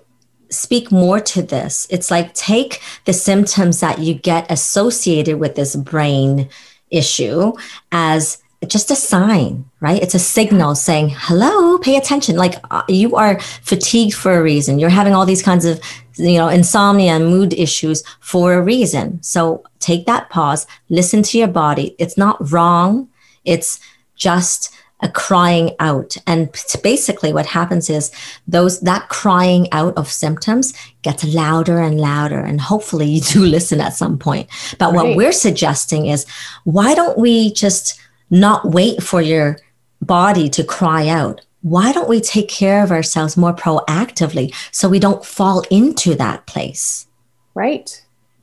speak 0.50 0.92
more 0.92 1.18
to 1.18 1.40
this, 1.40 1.86
it's 1.88 2.10
like 2.10 2.34
take 2.34 2.82
the 3.06 3.14
symptoms 3.14 3.80
that 3.80 3.98
you 3.98 4.12
get 4.12 4.50
associated 4.50 5.38
with 5.38 5.54
this 5.54 5.74
brain 5.74 6.50
issue 6.90 7.54
as 7.92 8.42
just 8.66 8.90
a 8.90 8.96
sign, 8.96 9.64
right? 9.80 10.02
It's 10.02 10.14
a 10.14 10.18
signal 10.18 10.74
saying, 10.74 11.14
hello, 11.16 11.78
pay 11.78 11.96
attention. 11.96 12.36
Like 12.36 12.54
uh, 12.70 12.82
you 12.88 13.16
are 13.16 13.40
fatigued 13.40 14.14
for 14.14 14.34
a 14.34 14.42
reason. 14.42 14.78
You're 14.78 14.90
having 14.90 15.14
all 15.14 15.24
these 15.24 15.42
kinds 15.42 15.64
of, 15.64 15.80
you 16.16 16.36
know, 16.38 16.48
insomnia 16.48 17.12
and 17.12 17.26
mood 17.26 17.54
issues 17.54 18.02
for 18.20 18.54
a 18.54 18.62
reason. 18.62 19.22
So 19.22 19.64
take 19.78 20.04
that 20.06 20.28
pause, 20.28 20.66
listen 20.90 21.22
to 21.24 21.38
your 21.38 21.48
body. 21.48 21.96
It's 21.98 22.18
not 22.18 22.52
wrong. 22.52 23.08
It's 23.44 23.80
just 24.14 24.74
a 25.02 25.08
crying 25.08 25.74
out. 25.78 26.18
And 26.26 26.50
basically 26.82 27.32
what 27.32 27.46
happens 27.46 27.88
is 27.88 28.12
those, 28.46 28.80
that 28.80 29.08
crying 29.08 29.72
out 29.72 29.96
of 29.96 30.10
symptoms 30.10 30.74
gets 31.00 31.24
louder 31.24 31.80
and 31.80 31.98
louder. 31.98 32.40
And 32.40 32.60
hopefully 32.60 33.06
you 33.06 33.22
do 33.22 33.40
listen 33.46 33.80
at 33.80 33.94
some 33.94 34.18
point. 34.18 34.50
But 34.78 34.92
right. 34.92 34.94
what 34.94 35.16
we're 35.16 35.32
suggesting 35.32 36.06
is 36.06 36.26
why 36.64 36.94
don't 36.94 37.16
we 37.16 37.54
just 37.54 37.98
not 38.30 38.70
wait 38.70 39.02
for 39.02 39.20
your 39.20 39.58
body 40.00 40.48
to 40.50 40.64
cry 40.64 41.08
out. 41.08 41.40
Why 41.62 41.92
don't 41.92 42.08
we 42.08 42.20
take 42.20 42.48
care 42.48 42.82
of 42.82 42.90
ourselves 42.90 43.36
more 43.36 43.52
proactively 43.52 44.54
so 44.70 44.88
we 44.88 44.98
don't 44.98 45.24
fall 45.24 45.62
into 45.70 46.14
that 46.14 46.46
place? 46.46 47.06
Right. 47.54 48.02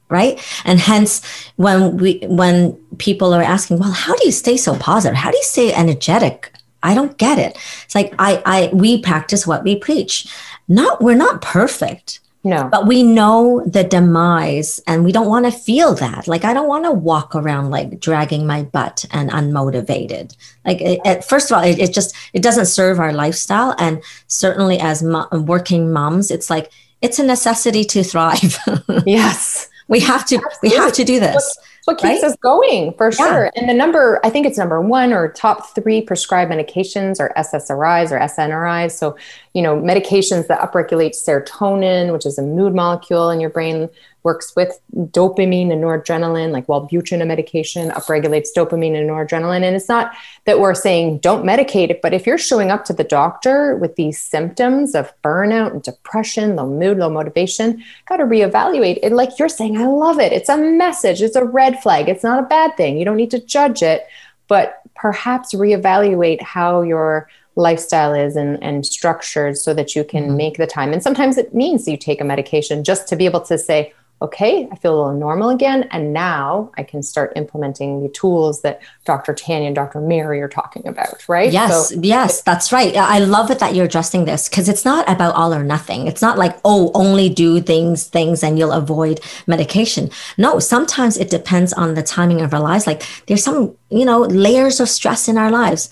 Right. 0.09 0.39
And 0.63 0.79
hence 0.79 1.21
when 1.55 1.97
we 1.97 2.19
when 2.27 2.73
people 2.97 3.33
are 3.33 3.41
asking, 3.41 3.79
well, 3.79 3.91
how 3.91 4.15
do 4.15 4.25
you 4.25 4.31
stay 4.31 4.55
so 4.55 4.75
positive? 4.75 5.17
How 5.17 5.31
do 5.31 5.37
you 5.37 5.43
stay 5.43 5.73
energetic? 5.73 6.53
I 6.83 6.93
don't 6.93 7.17
get 7.17 7.39
it. 7.39 7.57
It's 7.83 7.95
like 7.95 8.13
I 8.17 8.41
I 8.45 8.69
we 8.71 9.01
practice 9.01 9.45
what 9.45 9.63
we 9.63 9.75
preach. 9.75 10.27
Not 10.69 11.01
we're 11.01 11.15
not 11.15 11.41
perfect. 11.41 12.21
No. 12.47 12.69
But 12.71 12.87
we 12.87 13.03
know 13.03 13.61
the 13.65 13.83
demise 13.83 14.79
and 14.87 15.03
we 15.03 15.11
don't 15.11 15.27
want 15.27 15.45
to 15.45 15.51
feel 15.51 15.93
that. 15.95 16.27
Like, 16.27 16.45
I 16.45 16.53
don't 16.53 16.67
want 16.67 16.85
to 16.85 16.91
walk 16.91 17.35
around 17.35 17.69
like 17.71 17.99
dragging 17.99 18.47
my 18.47 18.63
butt 18.63 19.05
and 19.11 19.29
unmotivated. 19.29 20.35
Like, 20.65 20.79
it, 20.81 21.01
it, 21.03 21.23
first 21.25 21.51
of 21.51 21.57
all, 21.57 21.63
it, 21.63 21.77
it, 21.77 21.93
just, 21.93 22.15
it 22.33 22.41
doesn't 22.41 22.67
serve 22.67 22.99
our 22.99 23.11
lifestyle. 23.11 23.75
And 23.77 24.01
certainly 24.27 24.79
as 24.79 25.03
mo- 25.03 25.27
working 25.31 25.91
moms, 25.91 26.31
it's 26.31 26.49
like, 26.49 26.71
it's 27.01 27.19
a 27.19 27.23
necessity 27.23 27.83
to 27.83 28.03
thrive. 28.03 28.57
yes. 29.05 29.69
we 29.89 29.99
have 29.99 30.25
to, 30.27 30.35
Absolutely. 30.37 30.69
we 30.69 30.75
have 30.75 30.93
to 30.93 31.03
do 31.03 31.19
this 31.19 31.57
what 31.87 31.97
keeps 31.97 32.21
right? 32.21 32.31
us 32.31 32.35
going 32.43 32.91
for 32.95 33.13
sure. 33.13 33.49
And 33.55 33.69
the 33.69 33.73
number, 33.73 34.19
I 34.21 34.29
think 34.29 34.45
it's 34.45 34.57
number 34.57 34.81
one 34.81 35.13
or 35.13 35.31
top 35.31 35.73
three 35.73 36.01
prescribed 36.01 36.51
medications 36.51 37.17
or 37.17 37.31
SSRIs 37.37 38.11
or 38.11 38.19
SNRIs. 38.19 38.91
So, 38.91 39.15
you 39.53 39.61
know, 39.61 39.77
medications 39.77 40.47
that 40.47 40.59
upregulate 40.59 41.15
serotonin, 41.15 42.11
which 42.11 42.25
is 42.25 42.37
a 42.37 42.41
mood 42.41 42.75
molecule 42.75 43.29
in 43.29 43.39
your 43.39 43.49
brain, 43.49 43.89
works 44.27 44.53
with 44.57 44.77
dopamine 44.93 45.71
and 45.71 45.81
noradrenaline, 45.81 46.51
like 46.51 46.67
Wellbutrin, 46.67 47.21
a 47.21 47.25
medication, 47.25 47.91
upregulates 47.91 48.49
dopamine 48.55 48.99
and 48.99 49.09
noradrenaline. 49.09 49.63
And 49.63 49.73
it's 49.73 49.87
not 49.87 50.11
that 50.43 50.59
we're 50.59 50.73
saying 50.73 51.19
don't 51.19 51.45
medicate 51.45 51.89
it, 51.89 52.01
but 52.01 52.13
if 52.13 52.27
you're 52.27 52.37
showing 52.37 52.69
up 52.69 52.83
to 52.85 52.93
the 52.93 53.05
doctor 53.05 53.77
with 53.77 53.95
these 53.95 54.19
symptoms 54.19 54.95
of 54.95 55.13
burnout 55.23 55.71
and 55.71 55.81
depression, 55.81 56.57
low 56.57 56.67
mood, 56.67 56.97
low 56.97 57.09
motivation, 57.09 57.81
got 58.09 58.17
to 58.17 58.25
reevaluate 58.25 58.99
it. 59.01 59.13
Like 59.13 59.39
you're 59.39 59.47
saying, 59.47 59.77
I 59.77 59.85
love 59.85 60.19
it. 60.19 60.33
It's 60.33 60.49
a 60.49 60.57
message, 60.57 61.21
it's 61.21 61.37
a 61.37 61.45
red 61.45 61.81
flag. 61.81 62.09
It's 62.09 62.23
not 62.23 62.43
a 62.43 62.47
bad 62.47 62.75
thing. 62.75 62.97
You 62.97 63.05
don't 63.05 63.15
need 63.23 63.31
to 63.31 63.39
judge 63.39 63.81
it, 63.81 64.05
but 64.49 64.81
perhaps 64.93 65.53
reevaluate 65.53 66.41
how 66.41 66.81
your 66.81 67.29
lifestyle 67.55 68.13
is 68.13 68.35
and, 68.35 68.61
and 68.61 68.85
structured 68.85 69.57
so 69.57 69.73
that 69.73 69.95
you 69.95 70.03
can 70.03 70.25
mm-hmm. 70.25 70.37
make 70.37 70.57
the 70.57 70.67
time. 70.67 70.93
And 70.93 71.01
sometimes 71.01 71.37
it 71.37 71.53
means 71.53 71.87
you 71.87 71.97
take 71.97 72.21
a 72.21 72.23
medication 72.23 72.83
just 72.83 73.07
to 73.07 73.15
be 73.15 73.25
able 73.25 73.41
to 73.41 73.57
say, 73.57 73.93
okay, 74.19 74.67
I 74.71 74.75
feel 74.75 74.95
a 74.95 74.97
little 74.97 75.19
normal 75.19 75.49
again. 75.49 75.87
And 75.91 76.11
now 76.11 76.71
I 76.75 76.83
can 76.83 77.03
start 77.03 77.33
implementing 77.35 78.01
the 78.01 78.09
tools 78.09 78.61
that 78.61 78.81
Dr. 79.05 79.33
Tanya 79.33 79.67
and 79.67 79.75
Dr. 79.75 80.01
Mary 80.01 80.41
are 80.41 80.47
talking 80.47 80.87
about, 80.87 81.27
right? 81.29 81.51
Yes, 81.51 81.89
so 81.89 81.99
yes, 82.01 82.41
that's 82.41 82.71
right. 82.71 82.95
I 82.95 83.19
love 83.19 83.51
it 83.51 83.59
that 83.59 83.75
you're 83.75 83.85
addressing 83.85 84.25
this 84.25 84.49
because 84.49 84.69
it's 84.69 84.83
not 84.83 85.07
about 85.07 85.35
all 85.35 85.53
or 85.53 85.63
nothing. 85.63 86.07
It's 86.07 86.21
not 86.21 86.37
like, 86.37 86.57
oh, 86.65 86.91
only 86.95 87.29
do 87.29 87.61
things, 87.61 88.07
things, 88.07 88.43
and 88.43 88.57
you'll 88.57 88.71
avoid 88.71 89.19
medication. 89.45 90.09
No, 90.37 90.57
sometimes 90.59 91.17
it 91.17 91.29
depends 91.29 91.71
on 91.73 91.93
the 91.93 92.03
timing 92.03 92.41
of 92.41 92.53
our 92.53 92.61
lives. 92.61 92.87
Like 92.87 93.03
there's 93.27 93.43
some, 93.43 93.75
you 93.89 94.05
know, 94.05 94.21
layers 94.21 94.79
of 94.79 94.89
stress 94.89 95.27
in 95.27 95.37
our 95.37 95.51
lives. 95.51 95.89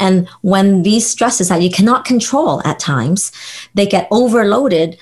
And 0.00 0.28
when 0.42 0.82
these 0.82 1.08
stresses 1.08 1.48
that 1.48 1.62
you 1.62 1.70
cannot 1.70 2.04
control 2.04 2.60
at 2.64 2.80
times, 2.80 3.30
they 3.74 3.86
get 3.86 4.08
overloaded 4.10 4.98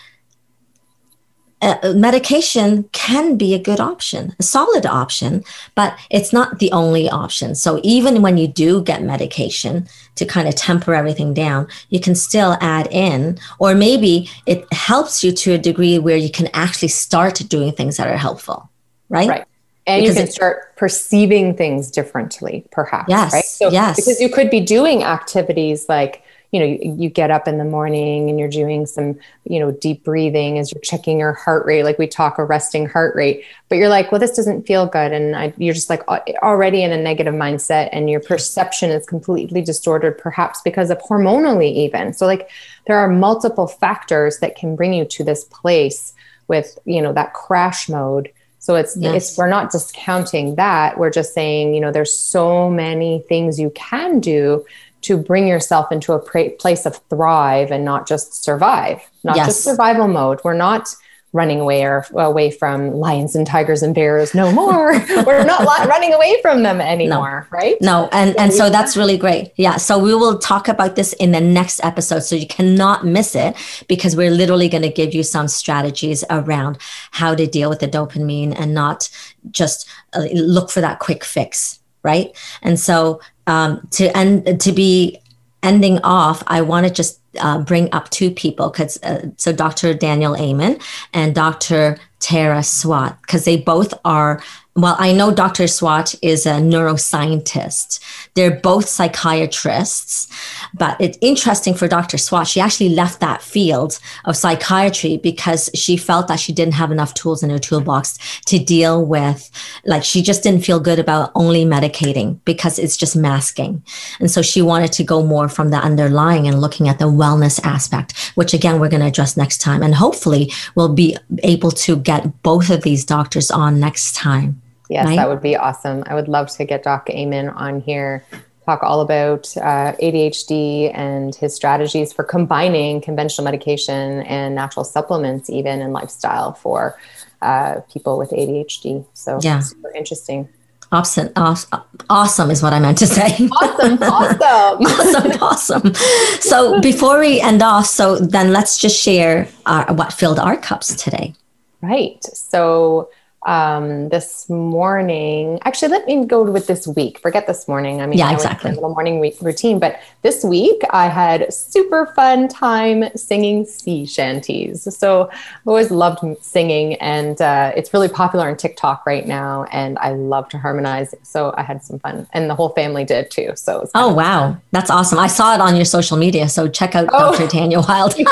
uh, 1.67 1.93
medication 1.95 2.85
can 2.93 3.37
be 3.37 3.55
a 3.55 3.59
good 3.59 3.81
option, 3.81 4.35
a 4.39 4.43
solid 4.43 4.87
option, 4.87 5.45
but 5.75 5.99
it's 6.11 6.33
not 6.33 6.59
the 6.59 6.71
only 6.73 7.09
option. 7.11 7.55
So 7.55 7.81
even 7.83 8.23
when 8.23 8.37
you 8.37 8.47
do 8.47 8.83
get 8.83 9.03
medication 9.03 9.89
to 10.15 10.25
kind 10.25 10.49
of 10.49 10.55
temper 10.55 10.95
everything 10.95 11.35
down, 11.35 11.69
you 11.89 12.01
can 12.01 12.15
still 12.15 12.57
add 12.61 12.89
in, 12.91 13.39
or 13.59 13.75
maybe 13.75 14.31
it 14.47 14.71
helps 14.73 15.25
you 15.25 15.33
to 15.33 15.53
a 15.55 15.59
degree 15.59 15.99
where 15.99 16.17
you 16.17 16.31
can 16.31 16.49
actually 16.55 16.89
start 16.89 17.35
doing 17.49 17.73
things 17.73 17.97
that 17.97 18.09
are 18.09 18.17
helpful, 18.17 18.71
right? 19.09 19.29
Right. 19.29 19.45
And 19.89 20.03
because 20.03 20.17
you 20.17 20.23
can 20.23 20.33
start 20.33 20.77
perceiving 20.77 21.57
things 21.57 21.91
differently, 21.91 22.65
perhaps. 22.73 23.09
Yes. 23.09 23.33
Right. 23.33 23.45
So, 23.45 23.71
yes. 23.71 23.97
Because 23.97 24.21
you 24.21 24.29
could 24.29 24.51
be 24.51 24.61
doing 24.61 25.05
activities 25.05 25.89
like 25.89 26.23
you 26.53 26.61
know 26.61 26.67
you, 26.67 26.97
you, 26.99 27.11
get 27.11 27.31
up 27.31 27.49
in 27.49 27.59
the 27.59 27.65
morning 27.65 28.31
and 28.31 28.39
you're 28.39 28.49
doing 28.49 28.87
some 28.87 29.19
you 29.45 29.59
know 29.59 29.71
deep 29.71 30.05
breathing 30.05 30.59
as 30.59 30.73
you're 30.73 30.81
checking 30.81 31.19
your 31.19 31.33
heart 31.33 31.67
rate. 31.67 31.85
Like 31.85 31.99
we 31.99 32.07
talk 32.07 32.39
a 32.39 32.45
resting 32.45 32.89
heart 32.89 33.15
rate 33.15 33.45
but 33.69 33.77
you're 33.77 33.89
like 33.89 34.13
well 34.13 34.21
this 34.21 34.37
doesn't 34.37 34.67
feel 34.67 34.87
good. 34.87 35.13
And 35.13 35.37
I, 35.37 35.53
you're 35.57 35.75
just 35.75 35.91
like 35.91 36.07
already 36.43 36.83
in 36.83 36.93
a 36.93 36.97
negative 36.97 37.35
mindset 37.35 37.89
and 37.93 38.09
your 38.09 38.21
perception 38.21 38.91
is 38.91 39.07
completely 39.07 39.63
distorted 39.63 40.19
perhaps 40.19 40.61
because 40.63 40.91
of 40.91 40.99
hormonally 40.99 41.73
even. 41.73 42.13
So 42.13 42.27
like 42.27 42.51
there 42.87 42.99
are 42.99 43.09
multiple 43.09 43.67
factors 43.67 44.39
that 44.39 44.57
can 44.57 44.77
bring 44.77 44.95
you 44.95 45.05
to 45.05 45.25
this 45.25 45.45
place 45.45 46.15
with 46.49 46.79
you 46.85 47.03
know 47.03 47.13
that 47.13 47.35
crash 47.35 47.89
mode. 47.89 48.31
So 48.59 48.75
it's 48.75 48.97
yes. 48.97 49.15
it's 49.15 49.39
we're 49.39 49.49
not 49.49 49.71
discounting 49.71 50.57
that. 50.57 50.99
We're 50.99 51.11
just 51.11 51.35
saying 51.35 51.75
you 51.75 51.81
know 51.81 51.93
there's 51.93 52.17
so 52.17 52.71
many 52.71 53.25
things 53.29 53.61
you 53.61 53.71
can 53.71 54.21
do 54.21 54.65
to 55.07 55.17
bring 55.17 55.47
yourself 55.47 55.93
into 55.93 56.13
a 56.13 56.19
pra- 56.19 56.51
place 56.51 56.87
of 56.87 57.01
thrive 57.11 57.71
and 57.71 57.85
not 57.85 58.09
just 58.09 58.45
survive, 58.45 59.01
not 59.25 59.37
yes. 59.37 59.47
just 59.47 59.65
survival 59.65 60.09
mode. 60.09 60.41
We're 60.45 60.55
not 60.55 60.89
running 61.33 61.61
away 61.61 61.85
or 61.85 62.07
away 62.15 62.51
from 62.51 62.93
lions 62.93 63.37
and 63.37 63.47
tigers 63.47 63.83
and 63.83 63.95
bears 63.95 64.35
no 64.35 64.51
more 64.51 64.93
we're 65.27 65.45
not 65.45 65.87
running 65.87 66.15
away 66.15 66.41
from 66.41 66.63
them 66.63 66.81
anymore 66.81 67.47
no. 67.53 67.59
right 67.59 67.77
no 67.83 68.09
and 68.11 68.35
and 68.39 68.55
so 68.55 68.71
that's 68.71 68.97
really 68.97 69.19
great 69.19 69.53
yeah 69.57 69.77
so 69.77 69.99
we 69.99 70.15
will 70.15 70.39
talk 70.39 70.67
about 70.67 70.97
this 70.97 71.13
in 71.15 71.33
the 71.33 71.41
next 71.41 71.85
episode 71.85 72.21
so 72.21 72.35
you 72.35 72.47
cannot 72.47 73.05
miss 73.05 73.35
it 73.35 73.55
because 73.87 74.17
we're 74.17 74.31
literally 74.31 74.69
going 74.69 74.83
to 74.83 74.89
give 74.89 75.13
you 75.13 75.23
some 75.23 75.47
strategies 75.47 76.25
around 76.31 76.79
how 77.11 77.35
to 77.35 77.47
deal 77.47 77.69
with 77.69 77.81
the 77.81 77.89
dopamine 77.89 78.59
and 78.59 78.73
not 78.73 79.11
just 79.51 79.87
uh, 80.15 80.25
look 80.33 80.71
for 80.71 80.81
that 80.81 81.01
quick 81.01 81.23
fix 81.23 81.81
right 82.11 82.29
and 82.63 82.81
so 82.81 83.21
um, 83.47 83.87
to 83.93 84.17
end 84.17 84.61
to 84.61 84.73
be 84.73 85.21
ending 85.67 85.99
off, 86.05 86.43
I 86.47 86.63
want 86.63 86.87
to 86.87 86.93
just 86.93 87.21
uh, 87.41 87.59
bring 87.59 87.93
up 87.93 88.09
two 88.11 88.31
people 88.31 88.71
because 88.71 89.03
uh, 89.03 89.29
so 89.37 89.53
Dr. 89.53 89.95
Daniel 89.95 90.37
Amen 90.37 90.79
and 91.13 91.35
Dr. 91.35 91.99
Tara 92.21 92.63
Swart 92.63 93.21
because 93.23 93.45
they 93.45 93.57
both 93.57 93.93
are 94.05 94.43
well, 94.77 94.95
I 94.99 95.13
know 95.13 95.33
Dr. 95.33 95.67
Swart 95.67 96.15
is 96.21 96.45
a 96.45 96.57
neuroscientist. 96.57 97.99
They're 98.35 98.61
both 98.61 98.87
psychiatrists, 98.87 100.29
but 100.75 101.01
it's 101.01 101.17
interesting 101.23 101.73
for 101.73 101.89
Dr. 101.89 102.19
Swart, 102.19 102.47
She 102.47 102.61
actually 102.61 102.91
left 102.91 103.21
that 103.21 103.41
field 103.41 103.99
of 104.27 104.37
psychiatry 104.37 105.17
because 105.17 105.71
she 105.75 105.97
felt 105.97 106.29
that 106.29 106.41
she 106.41 106.53
didn't 106.53 106.75
have 106.75 106.93
enough 106.93 107.15
tools 107.15 107.43
in 107.43 107.49
her 107.49 107.59
toolbox 107.59 108.19
to 108.45 108.59
deal 108.59 109.03
with, 109.03 109.51
like, 109.87 110.05
she 110.05 110.21
just 110.21 110.43
didn't 110.43 110.63
feel 110.65 110.79
good 110.79 110.99
about 110.99 111.33
only 111.35 111.65
medicating 111.65 112.39
because 112.45 112.79
it's 112.79 112.99
just 112.99 113.17
masking. 113.17 113.83
And 114.21 114.31
so 114.31 114.43
she 114.43 114.61
wanted 114.61 114.93
to 114.93 115.05
go 115.05 115.25
more 115.25 115.49
from 115.49 115.71
the 115.71 115.79
underlying 115.79 116.47
and 116.47 116.61
looking 116.61 116.87
at 116.87 116.99
the 116.99 117.07
wellness 117.07 117.59
aspect, 117.65 118.33
which 118.35 118.53
again, 118.53 118.79
we're 118.79 118.91
going 118.91 119.01
to 119.01 119.09
address 119.09 119.39
next 119.39 119.59
time. 119.59 119.83
And 119.83 119.95
hopefully 119.95 120.53
we'll 120.75 120.93
be 120.93 121.17
able 121.43 121.71
to 121.71 121.97
get 121.97 122.43
both 122.43 122.69
of 122.69 122.83
these 122.83 123.07
doctors 123.07 123.51
on 123.51 123.81
next 123.81 124.15
time. 124.15 124.61
Yes, 124.89 125.07
right? 125.07 125.17
that 125.17 125.29
would 125.29 125.43
be 125.43 125.57
awesome. 125.57 126.05
I 126.07 126.15
would 126.15 126.29
love 126.29 126.51
to 126.51 126.65
get 126.65 126.83
Doc 126.83 127.11
Amen 127.11 127.49
on 127.49 127.81
here, 127.81 128.25
talk 128.65 128.83
all 128.83 129.01
about 129.01 129.57
uh, 129.57 129.93
ADHD 130.03 130.91
and 130.95 131.35
his 131.35 131.55
strategies 131.55 132.13
for 132.13 132.25
combining 132.25 133.01
conventional 133.01 133.45
medication 133.45 134.23
and 134.23 134.55
natural 134.55 134.85
supplements, 134.85 135.51
even 135.51 135.81
in 135.81 135.93
lifestyle 135.93 136.53
for 136.53 136.99
uh, 137.43 137.81
people 137.93 138.19
with 138.19 138.31
ADHD. 138.31 139.05
So, 139.15 139.39
yeah, 139.43 139.61
super 139.61 139.93
interesting. 139.95 140.49
Awesome, 140.93 141.31
awesome, 141.35 141.83
awesome 142.09 142.51
is 142.51 142.63
what 142.63 142.73
I 142.73 142.79
meant 142.79 142.99
to 142.99 143.07
say. 143.07 143.49
Awesome, 143.57 143.99
awesome, 144.03 144.41
awesome, 144.87 145.43
awesome. 145.43 145.95
So 146.41 146.81
before 146.81 147.19
we 147.19 147.41
end 147.41 147.63
off, 147.63 147.87
so 147.87 148.17
then 148.17 148.53
let's 148.53 148.79
just 148.79 149.01
share 149.01 149.49
our, 149.67 149.93
what 149.95 150.13
filled 150.13 150.39
our 150.39 150.57
cups 150.57 150.95
today. 150.95 151.35
Right. 151.83 152.23
So 152.25 153.11
um, 153.47 154.09
this 154.09 154.51
morning. 154.51 155.59
Actually, 155.65 155.93
let 155.93 156.07
me 156.07 156.27
go 156.27 156.43
with 156.43 156.67
this 156.67 156.87
week. 156.87 157.19
Forget 157.21 157.47
this 157.47 157.67
morning. 157.67 158.01
I 158.03 158.07
mean, 158.07 158.19
yeah, 158.19 158.29
I 158.29 158.35
exactly. 158.35 158.73
Morning 158.73 159.21
re- 159.21 159.37
routine, 159.41 159.79
but 159.79 160.01
this 160.23 160.45
week 160.45 160.83
I 160.91 161.09
had 161.09 161.53
super 161.53 162.07
fun 162.15 162.49
time 162.49 163.05
singing 163.17 163.65
sea 163.65 164.05
shanties. 164.05 164.97
So 164.97 165.31
I've 165.31 165.67
always 165.67 165.91
loved 165.91 166.21
singing, 166.43 166.95
and 166.95 167.41
uh, 167.41 167.73
it's 167.77 167.95
really 167.95 168.09
popular 168.09 168.49
on 168.49 168.57
TikTok 168.57 169.07
right 169.07 169.27
now. 169.27 169.65
And 169.73 169.97
I 169.99 170.11
love 170.11 170.49
to 170.51 170.59
harmonize, 170.59 171.15
so 171.23 171.55
I 171.57 171.63
had 171.63 171.83
some 171.83 172.01
fun, 172.01 172.27
and 172.33 172.51
the 172.51 172.55
whole 172.55 172.71
family 172.71 173.05
did 173.05 173.31
too. 173.31 173.53
So 173.55 173.89
oh 173.95 174.13
wow, 174.13 174.53
fun. 174.53 174.63
that's 174.73 174.91
awesome! 174.91 175.19
I 175.19 175.29
saw 175.29 175.55
it 175.55 175.61
on 175.61 175.77
your 175.77 175.85
social 175.85 176.17
media, 176.17 176.49
so 176.49 176.69
check 176.69 176.95
out 176.95 177.09
oh. 177.13 177.33
Dr. 177.33 177.49
Tanya 177.49 177.81
Wild. 177.81 178.15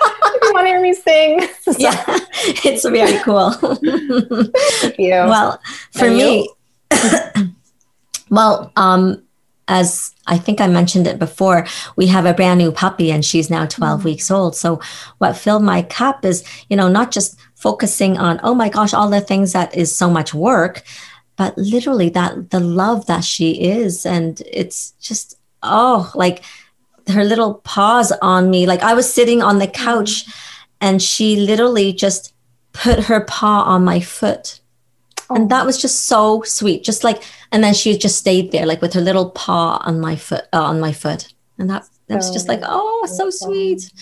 hear 0.70 0.80
me 0.80 0.92
sing. 0.92 1.40
yeah, 1.78 2.04
it's 2.64 2.88
very 2.88 3.18
cool. 3.22 3.50
Thank 3.50 4.98
you. 4.98 5.10
Well, 5.10 5.60
for 5.92 6.06
and 6.06 6.16
me, 6.16 6.50
well, 8.30 8.72
um, 8.76 9.22
as 9.68 10.14
I 10.26 10.38
think 10.38 10.60
I 10.60 10.66
mentioned 10.66 11.06
it 11.06 11.18
before, 11.18 11.66
we 11.96 12.06
have 12.08 12.26
a 12.26 12.34
brand 12.34 12.58
new 12.58 12.72
puppy 12.72 13.10
and 13.10 13.24
she's 13.24 13.50
now 13.50 13.66
12 13.66 14.00
mm 14.00 14.04
weeks 14.04 14.30
old. 14.30 14.56
So, 14.56 14.80
what 15.18 15.36
filled 15.36 15.62
my 15.62 15.82
cup 15.82 16.24
is, 16.24 16.44
you 16.68 16.76
know, 16.76 16.88
not 16.88 17.10
just 17.10 17.38
focusing 17.54 18.16
on, 18.16 18.40
oh 18.42 18.54
my 18.54 18.68
gosh, 18.68 18.94
all 18.94 19.10
the 19.10 19.20
things 19.20 19.52
that 19.52 19.76
is 19.76 19.94
so 19.94 20.08
much 20.08 20.32
work, 20.32 20.82
but 21.36 21.56
literally 21.58 22.08
that 22.10 22.50
the 22.50 22.60
love 22.60 23.06
that 23.06 23.24
she 23.24 23.62
is. 23.62 24.06
And 24.06 24.40
it's 24.46 24.92
just, 25.00 25.38
oh, 25.62 26.10
like 26.14 26.42
her 27.08 27.24
little 27.24 27.54
paws 27.54 28.12
on 28.22 28.50
me. 28.50 28.66
Like 28.66 28.82
I 28.82 28.94
was 28.94 29.12
sitting 29.12 29.42
on 29.42 29.58
the 29.58 29.66
couch 29.66 30.24
and 30.80 31.02
she 31.02 31.36
literally 31.36 31.92
just 31.92 32.34
put 32.72 33.04
her 33.04 33.20
paw 33.20 33.62
on 33.62 33.84
my 33.84 34.00
foot. 34.00 34.60
Oh. 35.28 35.34
And 35.36 35.50
that 35.50 35.66
was 35.66 35.80
just 35.80 36.06
so 36.06 36.42
sweet. 36.42 36.84
Just 36.84 37.04
like, 37.04 37.22
and 37.52 37.62
then 37.62 37.74
she 37.74 37.96
just 37.96 38.18
stayed 38.18 38.52
there, 38.52 38.66
like 38.66 38.80
with 38.80 38.94
her 38.94 39.00
little 39.00 39.30
paw 39.30 39.80
on 39.84 40.00
my 40.00 40.16
foot, 40.16 40.44
uh, 40.52 40.62
on 40.62 40.80
my 40.80 40.92
foot. 40.92 41.32
And 41.58 41.68
that, 41.70 41.86
that 42.08 42.16
was 42.16 42.30
just 42.30 42.48
like, 42.48 42.60
oh, 42.64 43.06
so 43.06 43.30
sweet. 43.30 43.92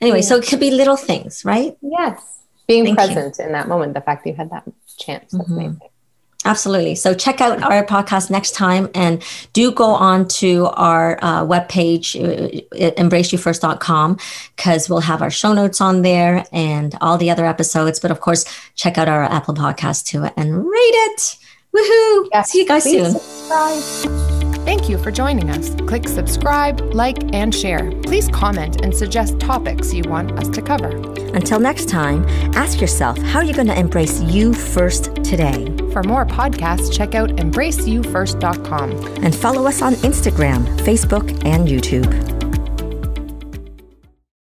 Anyway, 0.00 0.18
yeah. 0.18 0.24
so 0.24 0.36
it 0.36 0.46
could 0.46 0.60
be 0.60 0.70
little 0.70 0.96
things, 0.96 1.44
right? 1.44 1.76
Yes. 1.82 2.38
Being 2.66 2.84
Thank 2.84 2.96
present 2.98 3.36
you. 3.38 3.46
in 3.46 3.52
that 3.52 3.68
moment, 3.68 3.94
the 3.94 4.00
fact 4.00 4.24
that 4.24 4.30
you 4.30 4.36
had 4.36 4.50
that 4.50 4.64
chance. 4.98 5.32
That's 5.32 5.44
mm-hmm. 5.44 5.52
amazing. 5.52 5.80
Absolutely. 6.44 6.94
So 6.94 7.14
check 7.14 7.40
out 7.40 7.62
our 7.62 7.84
podcast 7.84 8.30
next 8.30 8.52
time 8.52 8.88
and 8.94 9.22
do 9.52 9.72
go 9.72 9.84
on 9.84 10.28
to 10.28 10.66
our 10.66 11.18
uh, 11.20 11.44
webpage, 11.44 12.14
uh, 12.16 12.90
embraceyoufirst.com, 12.92 14.18
because 14.56 14.88
we'll 14.88 15.00
have 15.00 15.20
our 15.20 15.30
show 15.30 15.52
notes 15.52 15.80
on 15.80 16.02
there 16.02 16.46
and 16.52 16.96
all 17.00 17.18
the 17.18 17.30
other 17.30 17.44
episodes. 17.44 17.98
But 17.98 18.12
of 18.12 18.20
course, 18.20 18.44
check 18.76 18.98
out 18.98 19.08
our 19.08 19.24
Apple 19.24 19.54
podcast 19.54 20.06
too 20.06 20.24
and 20.36 20.64
rate 20.64 20.76
it. 20.76 21.36
Woohoo! 21.74 22.28
Yes, 22.32 22.52
See 22.52 22.60
you 22.60 22.66
guys 22.66 22.84
soon. 22.84 23.10
Subscribe. 23.10 24.37
Thank 24.68 24.90
you 24.90 24.98
for 24.98 25.10
joining 25.10 25.48
us. 25.48 25.74
Click 25.86 26.06
subscribe, 26.06 26.78
like, 26.92 27.34
and 27.34 27.54
share. 27.54 27.90
Please 28.02 28.28
comment 28.28 28.82
and 28.82 28.94
suggest 28.94 29.40
topics 29.40 29.94
you 29.94 30.02
want 30.06 30.32
us 30.32 30.50
to 30.50 30.60
cover. 30.60 30.88
Until 31.34 31.58
next 31.58 31.88
time, 31.88 32.26
ask 32.54 32.78
yourself 32.78 33.16
how 33.16 33.40
you're 33.40 33.54
going 33.54 33.68
to 33.68 33.78
embrace 33.78 34.20
you 34.20 34.52
first 34.52 35.04
today. 35.24 35.74
For 35.90 36.02
more 36.02 36.26
podcasts, 36.26 36.92
check 36.92 37.14
out 37.14 37.30
embraceyoufirst.com 37.30 38.90
and 39.24 39.34
follow 39.34 39.66
us 39.66 39.80
on 39.80 39.94
Instagram, 39.94 40.66
Facebook, 40.80 41.30
and 41.46 41.66
YouTube. 41.66 42.37